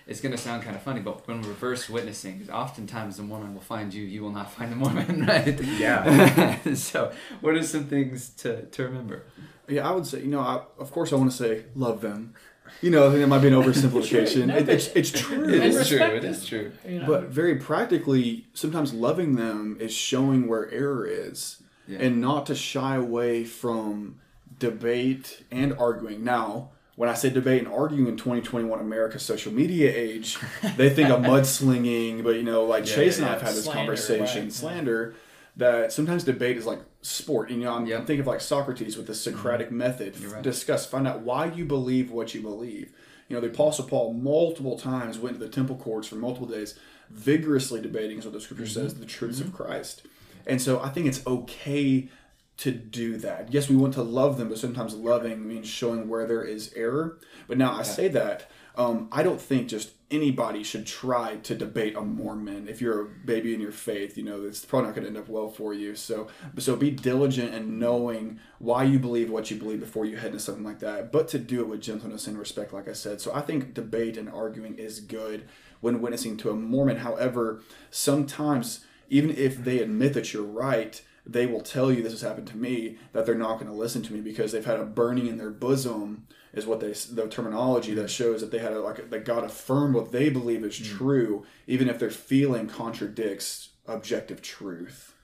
[0.06, 3.54] it's going to sound kind of funny, but when reverse witnessing, 'cause oftentimes the Mormon
[3.54, 5.60] will find you, you will not find the Mormon, right?
[5.62, 6.56] Yeah.
[6.74, 9.24] so, what are some things to, to remember?
[9.68, 12.34] Yeah, I would say, you know, I, of course I want to say love them.
[12.80, 14.46] You know, I think that might be an oversimplification.
[14.46, 15.44] No, It- it's, it's true.
[15.48, 15.98] It is true.
[15.98, 16.30] respect It them.
[16.32, 16.72] is true.
[16.88, 17.06] You know?
[17.06, 21.98] But very practically, sometimes loving them is showing where error is Yeah.
[22.00, 24.20] and not to shy away from
[24.58, 26.24] debate and arguing.
[26.24, 30.38] Now, when I say debate and arguing in 2021 America's social media age,
[30.76, 33.54] they think of mudslinging, but you know, like Yeah, Chase yeah, and I have had
[33.54, 34.52] this Slander, conversation, right.
[34.52, 35.14] slander,
[35.56, 37.50] that sometimes debate is like sport.
[37.50, 38.06] You know, I'm Yep.
[38.06, 39.36] thinking of like Socrates with the mm-hmm.
[39.36, 40.16] Socratic method.
[40.16, 40.42] You're right.
[40.42, 42.92] Discuss, find out why you believe what you believe.
[43.28, 46.78] You know, the Apostle Paul multiple times went to the temple courts for multiple days,
[47.10, 48.82] vigorously debating, as what the scripture mm-hmm.
[48.82, 49.56] says, the truths of mm-hmm.
[49.56, 50.02] Christ.
[50.46, 52.08] And so I think it's okay
[52.56, 53.52] to do that.
[53.52, 57.18] Yes, we want to love them, but sometimes loving means showing where there is error.
[57.48, 61.96] But now I say that, um, I don't think just anybody should try to debate
[61.96, 62.68] a Mormon.
[62.68, 65.16] If you're a baby in your faith, you know, it's probably not going to end
[65.16, 65.96] up well for you.
[65.96, 66.28] So,
[66.58, 70.40] so be diligent in knowing why you believe what you believe before you head into
[70.40, 73.20] something like that, but to do it with gentleness and respect, like I said.
[73.20, 75.48] So I think debate and arguing is good
[75.80, 76.98] when witnessing to a Mormon.
[76.98, 82.20] However, sometimes even if they admit that you're right, they will tell you this has
[82.20, 84.84] happened to me that they're not going to listen to me because they've had a
[84.84, 88.80] burning in their bosom is what they the terminology that shows that they had a,
[88.80, 90.84] like that God affirmed what they believe is mm.
[90.84, 95.14] true even if their feeling contradicts objective truth.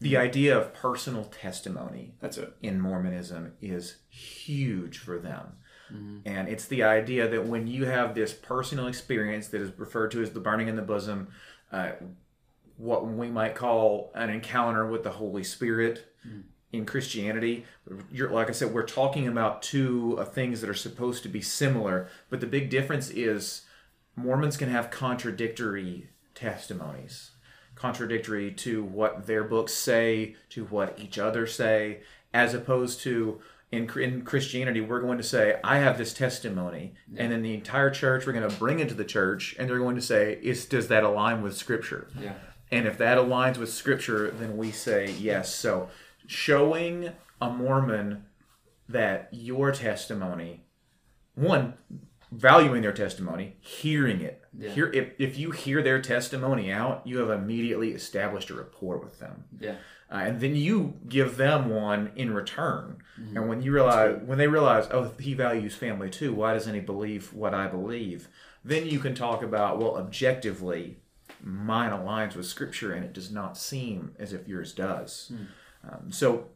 [0.00, 0.18] The mm.
[0.18, 2.54] idea of personal testimony That's it.
[2.60, 5.54] in Mormonism is huge for them.
[5.92, 6.18] Mm-hmm.
[6.26, 10.22] And it's the idea that when you have this personal experience that is referred to
[10.22, 11.28] as the burning in the bosom,
[11.70, 11.92] uh,
[12.76, 16.06] what we might call an encounter with the Holy Spirit
[16.72, 17.64] in Christianity.
[18.10, 21.40] You're, like I said, we're talking about two uh, things that are supposed to be
[21.40, 23.62] similar, but the big difference is
[24.16, 27.30] Mormons can have contradictory testimonies,
[27.76, 32.00] contradictory to what their books say, to what each other say,
[32.32, 37.32] as opposed to in, in Christianity, we're going to say, I have this testimony, and
[37.32, 39.96] then the entire church, we're going to bring it to the church, and they're going
[39.96, 42.08] to say, is, does that align with Scripture?
[42.20, 42.34] Yeah.
[42.74, 45.54] And if that aligns with Scripture, then we say yes.
[45.54, 45.88] So
[46.26, 47.10] showing
[47.40, 48.24] a Mormon
[48.88, 50.64] that your testimony,
[51.36, 51.74] one,
[52.32, 54.42] valuing their testimony, hearing it.
[54.58, 54.70] Yeah.
[54.70, 59.20] Hear if, if you hear their testimony out, you have immediately established a rapport with
[59.20, 59.44] them.
[59.60, 59.76] Yeah.
[60.10, 62.98] Uh, and then you give them one in return.
[63.16, 66.34] And when you realize, when they realize, oh, he values family too.
[66.34, 68.28] Why doesn't he believe what I believe?
[68.64, 70.98] Then you can talk about, well, objectively,
[71.44, 75.30] mine aligns with Scripture, and it does not seem as if yours does.
[75.88, 76.46] Um, so,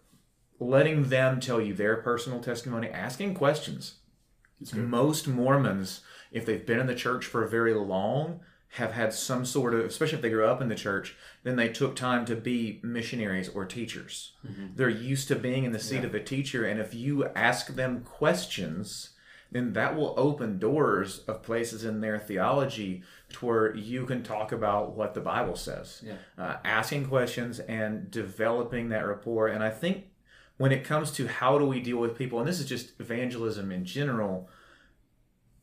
[0.59, 3.97] letting them tell you their personal testimony, asking questions.
[4.75, 6.01] Most Mormons,
[6.33, 8.41] if they've been in the church for very long,
[8.73, 11.69] have had some sort of, especially if they grew up in the church, then they
[11.69, 14.33] took time to be missionaries or teachers.
[14.77, 18.01] They're used to being in the seat of a teacher, and if you ask them
[18.03, 19.11] questions,
[19.51, 23.03] then that will open doors of places in their theology
[23.35, 26.03] to where you can talk about what the Bible says.
[26.05, 26.15] Yeah.
[26.37, 29.49] Uh, asking questions and developing that rapport.
[29.49, 30.07] And I think
[30.57, 33.71] when it comes to how do we deal with people, and this is just evangelism
[33.71, 34.49] in general,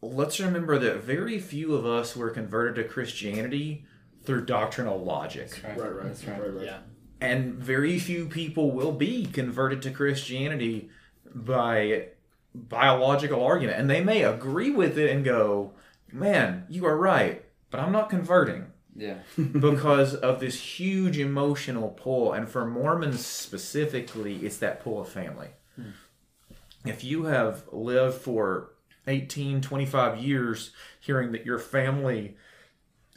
[0.02, 3.86] let's remember that very few of us were converted to Christianity
[4.24, 5.62] through doctrinal logic.
[5.64, 5.78] Right.
[5.78, 6.42] Right, right, That's right.
[6.42, 6.66] right, right.
[6.66, 6.78] Yeah.
[7.22, 10.90] And very few people will be converted to Christianity
[11.34, 12.10] by
[12.54, 13.80] biological argument.
[13.80, 15.74] And they may agree with it and go,
[16.12, 17.45] man, you are right,
[17.76, 19.18] but I'm not converting Yeah.
[19.38, 22.32] because of this huge emotional pull.
[22.32, 25.50] And for Mormons specifically, it's that pull of family.
[25.76, 25.90] Hmm.
[26.86, 28.72] If you have lived for
[29.08, 30.72] 18, 25 years
[31.02, 32.38] hearing that your family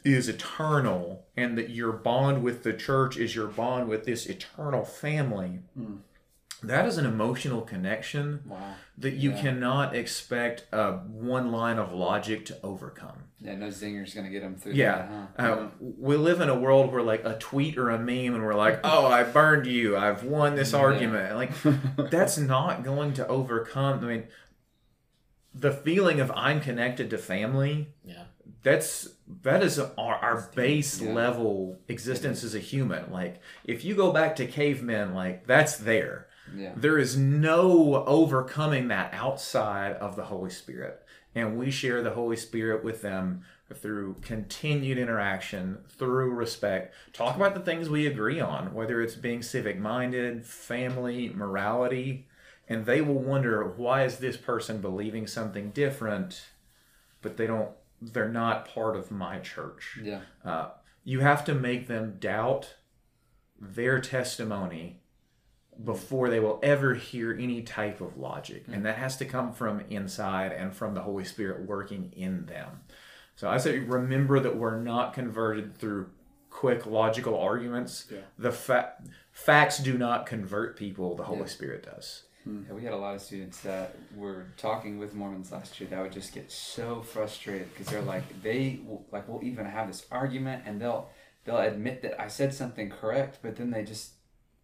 [0.03, 4.83] is eternal and that your bond with the church is your bond with this eternal
[4.83, 5.97] family, hmm.
[6.63, 8.75] That is an emotional connection Wow.
[8.97, 9.41] that you Yeah.
[9.41, 13.23] cannot expect uh, one line of logic to overcome.
[13.39, 13.55] Yeah.
[13.55, 14.73] No zinger's gonna get them through.
[14.73, 15.07] Yeah.
[15.37, 15.51] That, huh?
[15.53, 18.55] Uh, we live in a world where like a tweet or a meme and we're
[18.55, 19.95] like, oh, I burned you.
[19.95, 21.35] I've won this argument.
[21.35, 21.51] Like
[22.11, 24.03] that's not going to overcome.
[24.03, 24.23] I mean,
[25.53, 27.89] the feeling of I'm connected to family.
[28.03, 28.23] Yeah.
[28.63, 29.07] That's
[29.43, 31.13] that is our, our base Yeah.
[31.13, 33.11] level existence as a human.
[33.11, 36.27] Like if you go back to cavemen, like that's there.
[36.55, 36.73] Yeah.
[36.75, 41.03] There is no overcoming that outside of the Holy Spirit.
[41.35, 43.43] And we share the Holy Spirit with them
[43.73, 46.93] through continued interaction, through respect.
[47.13, 52.27] Talk about the things we agree on, whether it's being civic minded, family, morality.
[52.67, 56.47] And they will wonder why is this person believing something different,
[57.21, 57.71] but they don't,
[58.01, 59.99] they're not part of my church.
[60.03, 60.21] Yeah.
[60.43, 60.69] Uh,
[61.03, 62.75] you have to make them doubt
[63.59, 65.01] their testimony
[65.83, 68.67] before they will ever hear any type of logic.
[68.67, 68.73] Mm.
[68.75, 72.81] And that has to come from inside and from the Holy Spirit working in them.
[73.35, 76.09] So I say, remember that we're not converted through
[76.49, 78.07] quick logical arguments.
[78.11, 78.19] Yeah.
[78.37, 78.93] The fa-
[79.31, 81.45] facts do not convert people, the Holy Yeah.
[81.45, 82.23] Spirit does.
[82.47, 82.67] Mm.
[82.67, 86.01] Yeah, we had a lot of students that were talking with Mormons last year that
[86.01, 90.05] would just get so frustrated because they're like they will, like we'll even have this
[90.11, 91.09] argument and they'll
[91.45, 94.13] they'll admit that I said something correct, but then they just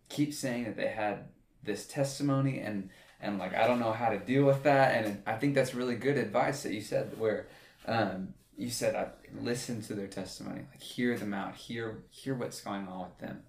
[0.09, 1.25] keep saying that they had
[1.63, 2.89] this testimony and
[3.21, 5.03] and like I don't know how to deal with that.
[5.03, 7.47] And I think that's really good advice that you said where
[7.85, 9.07] um, you said I
[9.41, 13.43] listen to their testimony, like hear them out, hear hear what's going on with them.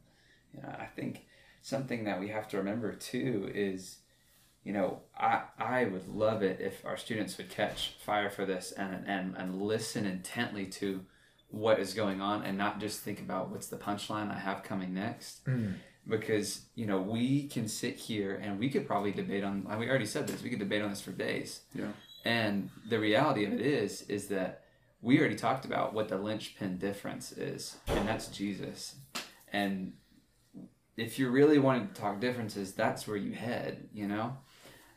[0.55, 1.27] You know, I think
[1.63, 3.99] something that we have to remember too is
[4.65, 8.73] you know, I I would love it if our students would catch fire for this
[8.73, 11.05] and and and listen intently to
[11.49, 14.93] what is going on and not just think about what's the punchline I have coming
[14.93, 15.47] next.
[16.09, 19.67] Because you know we can sit here and we could probably debate on.
[19.79, 20.43] We already said this.
[20.43, 21.63] We could debate on this for days.
[21.75, 21.89] Yeah.
[22.25, 24.65] And the reality of it is, is that
[25.01, 28.97] we already talked about what the linchpin difference is, and that's Jesus.
[29.53, 29.93] And
[30.97, 34.37] if you really wanted to talk differences, that's where you head, you know?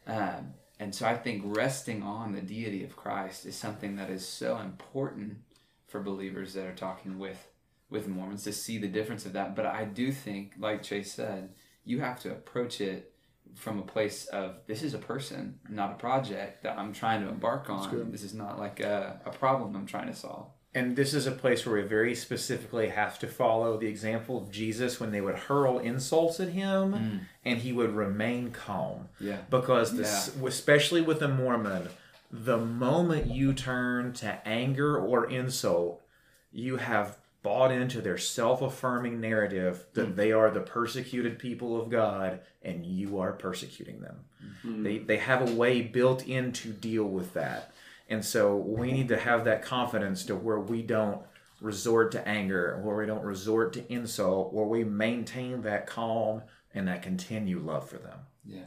[0.07, 4.28] Um, and so I think resting on the deity of Christ is something that is
[4.28, 5.39] so important
[5.88, 7.49] for believers that are talking with
[7.90, 9.56] with Mormons to see the difference of that.
[9.56, 11.50] But I do think, like Chase said,
[11.84, 13.14] you have to approach it
[13.56, 17.30] from a place of this is a person, not a project that I'm trying to
[17.30, 18.12] embark on.
[18.12, 20.52] This is not like a, a problem I'm trying to solve.
[20.76, 24.52] and this is a place where we very specifically have to follow the example of
[24.52, 27.20] Jesus when they would hurl insults at him mm.
[27.44, 29.10] and he would remain calm.
[29.20, 29.38] Yeah.
[29.50, 31.90] Because this, especially with a Mormon,
[32.32, 36.04] the moment you turn to anger or insult,
[36.52, 40.16] you have bought into their self-affirming narrative that hmm.
[40.16, 44.18] they are the persecuted people of God and you are persecuting them.
[44.62, 44.84] Hmm.
[44.84, 47.72] They they have a way built in to deal with that.
[48.10, 51.22] And so we need to have that confidence to where we don't
[51.62, 56.42] resort to anger, where we don't resort to insult, where we maintain that calm
[56.74, 58.20] and that continued love for them.
[58.46, 58.66] Yeah.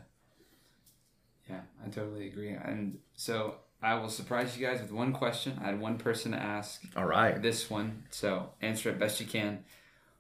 [1.49, 2.51] Yeah, I totally agree.
[2.51, 5.59] And so I will surprise you guys with one question.
[5.61, 7.43] I had one person to ask All right.
[7.43, 9.65] this one, so answer it best you can.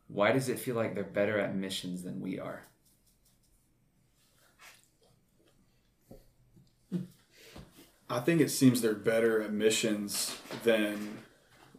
[0.08, 2.64] Why does it feel like they're better at missions than we are?
[8.10, 11.18] I think it seems they're better at missions than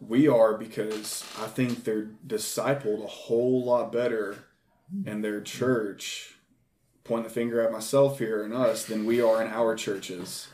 [0.02, 4.38] we are because I think they're discipled a whole lot better
[5.06, 6.36] in their church.
[7.04, 10.48] Point the finger at myself here and us than we are in our churches.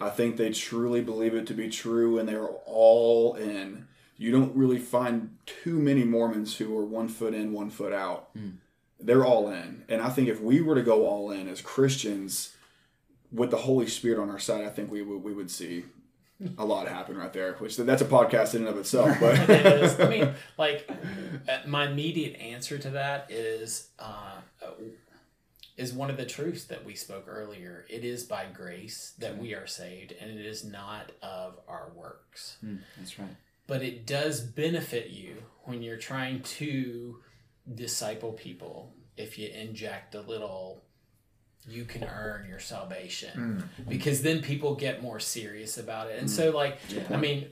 [0.00, 3.86] I think they truly believe it to be true and they're all in.
[4.16, 8.30] You don't really find too many Mormons who are one foot in, one foot out.
[9.00, 9.84] They're all in.
[9.88, 12.54] And I think if we were to go all in as Christians,
[13.34, 15.84] with the Holy Spirit on our side, I think we would we would see
[16.56, 17.54] a lot happen right there.
[17.54, 19.16] Which that's a podcast in and of itself.
[19.20, 20.00] But it is.
[20.00, 20.88] I mean, like
[21.48, 24.36] uh, my immediate answer to that is uh,
[25.76, 27.84] is one of the truths that we spoke earlier.
[27.88, 32.56] It is by grace that we are saved, and it is not of our works.
[32.60, 33.36] Hmm, that's right.
[33.66, 37.20] But it does benefit you when you're trying to
[37.74, 38.94] disciple people.
[39.16, 40.84] If you inject a little
[41.66, 43.64] you can earn your salvation.
[43.88, 46.18] Because then people get more serious about it.
[46.18, 46.78] And so like
[47.10, 47.48] i mean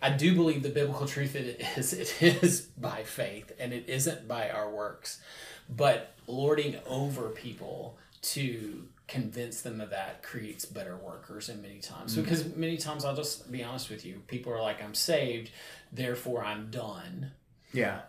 [0.00, 4.26] I do believe the biblical truth it is it is by faith and it isn't
[4.26, 5.20] by our works,
[5.68, 12.12] but lording over people to convince them of that creates better workers and many times.
[12.12, 12.22] Mm-hmm.
[12.22, 15.50] Because many times I'll just be honest with you people are like I'm saved
[15.92, 17.32] therefore I'm done.
[17.72, 18.00] Yeah.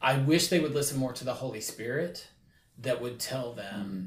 [0.00, 2.28] I wish they would listen more to the Holy Spirit
[2.78, 4.04] that would tell them mm-hmm.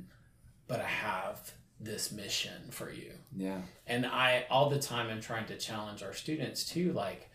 [0.68, 3.12] but I have this mission for you.
[3.36, 3.60] Yeah.
[3.86, 7.30] and i all the time I'm trying to challenge our students too like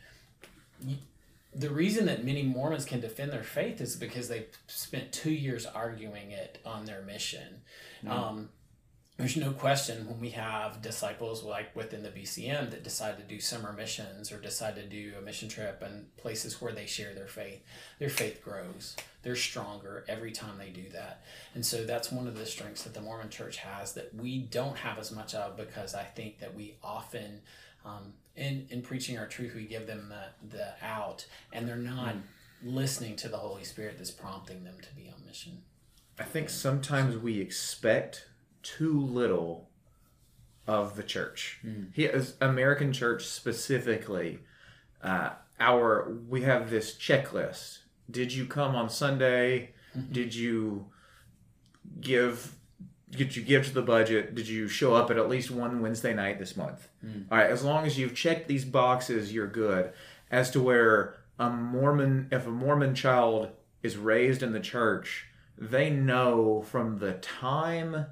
[1.54, 5.66] the reason that many mormons can defend their faith is because they spent two years
[5.66, 7.62] arguing it on their mission.
[8.06, 8.48] Um,
[9.16, 13.38] there's no question when we have disciples like within the bcm that decide to do
[13.38, 17.28] summer missions or decide to do a mission trip and places where they share their
[17.28, 17.62] faith
[18.00, 18.96] their faith grows.
[19.22, 21.22] They're stronger every time they do that.
[21.54, 24.76] And so that's one of the strengths that the mormon church has that we don't
[24.78, 27.40] have as much of because i think that we often
[27.84, 32.14] um, in, in preaching our truth we give them the, the out and they're not
[32.14, 32.74] hmm.
[32.74, 35.62] listening to the holy spirit that's prompting them to be on mission
[36.18, 38.28] I think sometimes we expect
[38.62, 39.68] too little
[40.66, 41.58] of the church.
[41.62, 41.84] Hmm.
[41.92, 44.40] He, as American church specifically,
[45.02, 45.30] uh,
[45.60, 47.78] our we have this checklist.
[48.10, 49.74] Did you come on Sunday?
[49.96, 50.12] Mm-hmm.
[50.12, 50.86] Did you
[52.00, 52.54] give?
[53.10, 54.34] Did you give to the budget?
[54.34, 56.88] Did you show up at at least one Wednesday night this month?
[57.00, 57.22] Hmm.
[57.30, 59.92] All right, as long as you've checked these boxes, you're good.
[60.30, 63.50] As to where a Mormon, if a Mormon child
[63.82, 65.26] is raised in the church,
[65.56, 68.06] they know from the time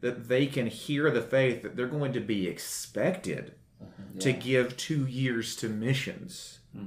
[0.00, 4.18] that they can hear the faith that they're going to be expected mm-hmm.
[4.18, 6.60] to give two years to missions.
[6.72, 6.86] Hmm.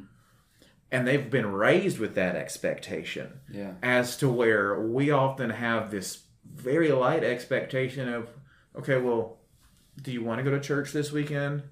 [0.92, 3.74] And they've been raised with that expectation Yeah.
[3.82, 8.30] as to where we often have this very light expectation of,
[8.76, 9.38] okay, well,
[10.02, 11.64] do you want to go to church this weekend?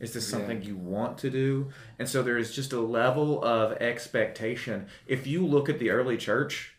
[0.00, 1.70] Is this something you want to do?
[1.96, 4.88] And so there is just a level of expectation.
[5.06, 6.74] If you look at the early church,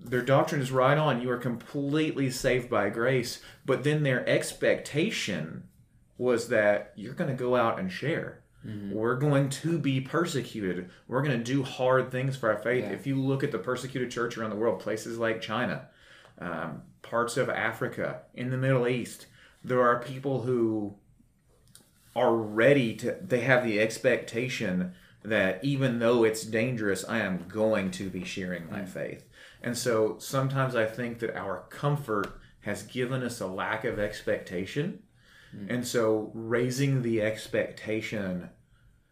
[0.00, 1.22] their doctrine is right on.
[1.22, 3.40] You are completely saved by grace.
[3.64, 5.68] But then their expectation
[6.18, 8.41] was that you're going to go out and share.
[8.64, 10.90] We're going to be persecuted.
[11.08, 12.84] We're going to do hard things for our faith.
[12.84, 12.92] Yeah.
[12.92, 15.88] If you look at the persecuted church around the world, places like China,
[16.38, 19.26] um, parts of Africa, in the Middle East,
[19.64, 20.94] there are people who
[22.14, 24.94] are ready to, they have the expectation
[25.24, 29.24] that even though it's dangerous, I am going to be sharing my faith.
[29.62, 35.02] And so sometimes I think that our comfort has given us a lack of expectation.
[35.68, 38.48] And so raising the expectation,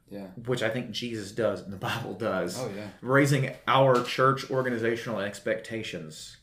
[0.09, 0.29] Yeah.
[0.47, 2.89] which I think Jesus does and the Bible does, Oh yeah.
[3.03, 6.39] raising our church organizational expectations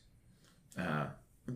[0.78, 1.08] uh,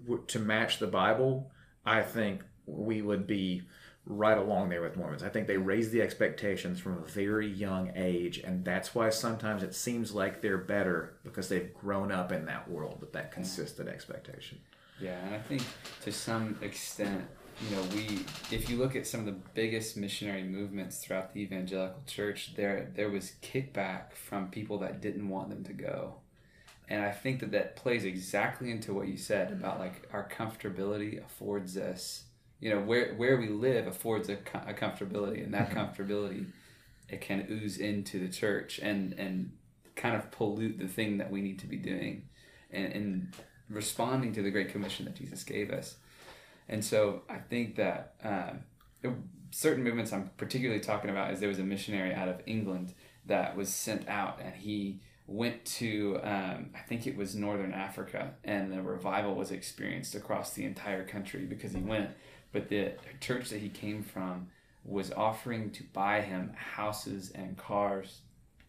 [0.07, 1.51] w- to match the Bible,
[1.85, 3.61] I think we would be
[4.05, 5.21] right along there with Mormons.
[5.21, 9.61] I think they raise the expectations from a very young age, and that's why sometimes
[9.61, 13.87] it seems like they're better because they've grown up in that world with that consistent
[13.87, 14.59] expectation.
[14.99, 15.61] Yeah, and I think
[16.03, 17.23] to some extent,
[17.59, 18.25] you know, we
[18.55, 22.91] if you look at some of the biggest missionary movements throughout the evangelical church, there
[22.95, 26.15] there was kickback from people that didn't want them to go.
[26.89, 31.23] And I think that that plays exactly into what you said about like our comfortability
[31.23, 32.25] affords us,
[32.59, 34.33] you know, where where we live affords a,
[34.67, 36.47] a comfortability, and that comfortability
[37.09, 39.51] it can ooze into the church and and
[39.95, 42.23] kind of pollute the thing that we need to be doing,
[42.71, 43.33] and, and
[43.69, 45.95] responding to the great commission that Jesus gave us.
[46.71, 49.13] And so I think that um,
[49.51, 52.93] certain movements I'm particularly talking about is there was a missionary out of England
[53.25, 58.33] that was sent out and he went to um, I think it was northern Africa
[58.43, 62.09] and the revival was experienced across the entire country because he went
[62.51, 64.47] but the church that he came from
[64.83, 68.21] was offering to buy him houses and cars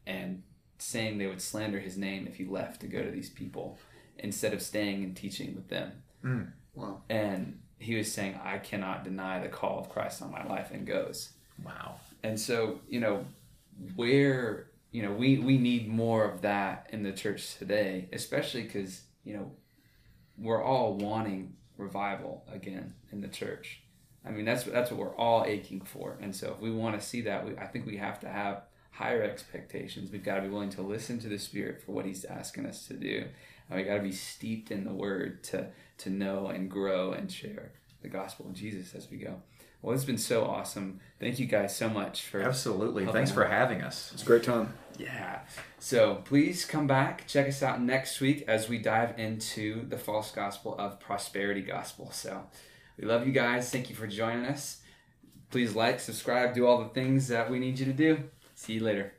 [0.06, 0.42] and
[0.78, 3.78] saying they would slander his name if he left to go to these people
[4.18, 5.92] instead of staying and teaching with them.
[6.24, 6.52] Mm.
[6.74, 7.02] Wow.
[7.08, 10.86] And he was saying, I cannot deny the call of Christ on my life and
[10.86, 11.30] goes.
[11.64, 11.96] Wow.
[12.22, 13.24] And so, you know,
[13.96, 19.02] where, you know, we, we need more of that in the church today, especially because,
[19.24, 19.50] you know,
[20.38, 23.82] we're all wanting revival again in the church.
[24.24, 26.16] I mean, that's, that's what we're all aching for.
[26.20, 28.62] And so if we want to see that, we, I think we have to have
[28.92, 30.12] higher expectations.
[30.12, 32.86] We've got to be willing to listen to the Spirit for what He's asking us
[32.86, 33.24] to do.
[33.68, 35.68] And we got to be steeped in the Word to
[36.02, 37.72] to know and grow and share
[38.02, 39.42] the gospel of Jesus as we go.
[39.80, 41.00] Well, it's been so awesome.
[41.18, 43.02] Thank you guys so much for Absolutely.
[43.02, 44.12] helping Thanks for having us.
[44.12, 44.72] It's a great time.
[44.96, 45.40] Yeah.
[45.80, 50.30] So please come back, check us out next week as we dive into the false
[50.30, 52.12] gospel of prosperity gospel.
[52.12, 52.44] So
[52.96, 53.70] we love you guys.
[53.70, 54.82] Thank you for joining us.
[55.50, 58.22] Please like, subscribe, do all the things that we need you to do.
[58.54, 59.14] See you later.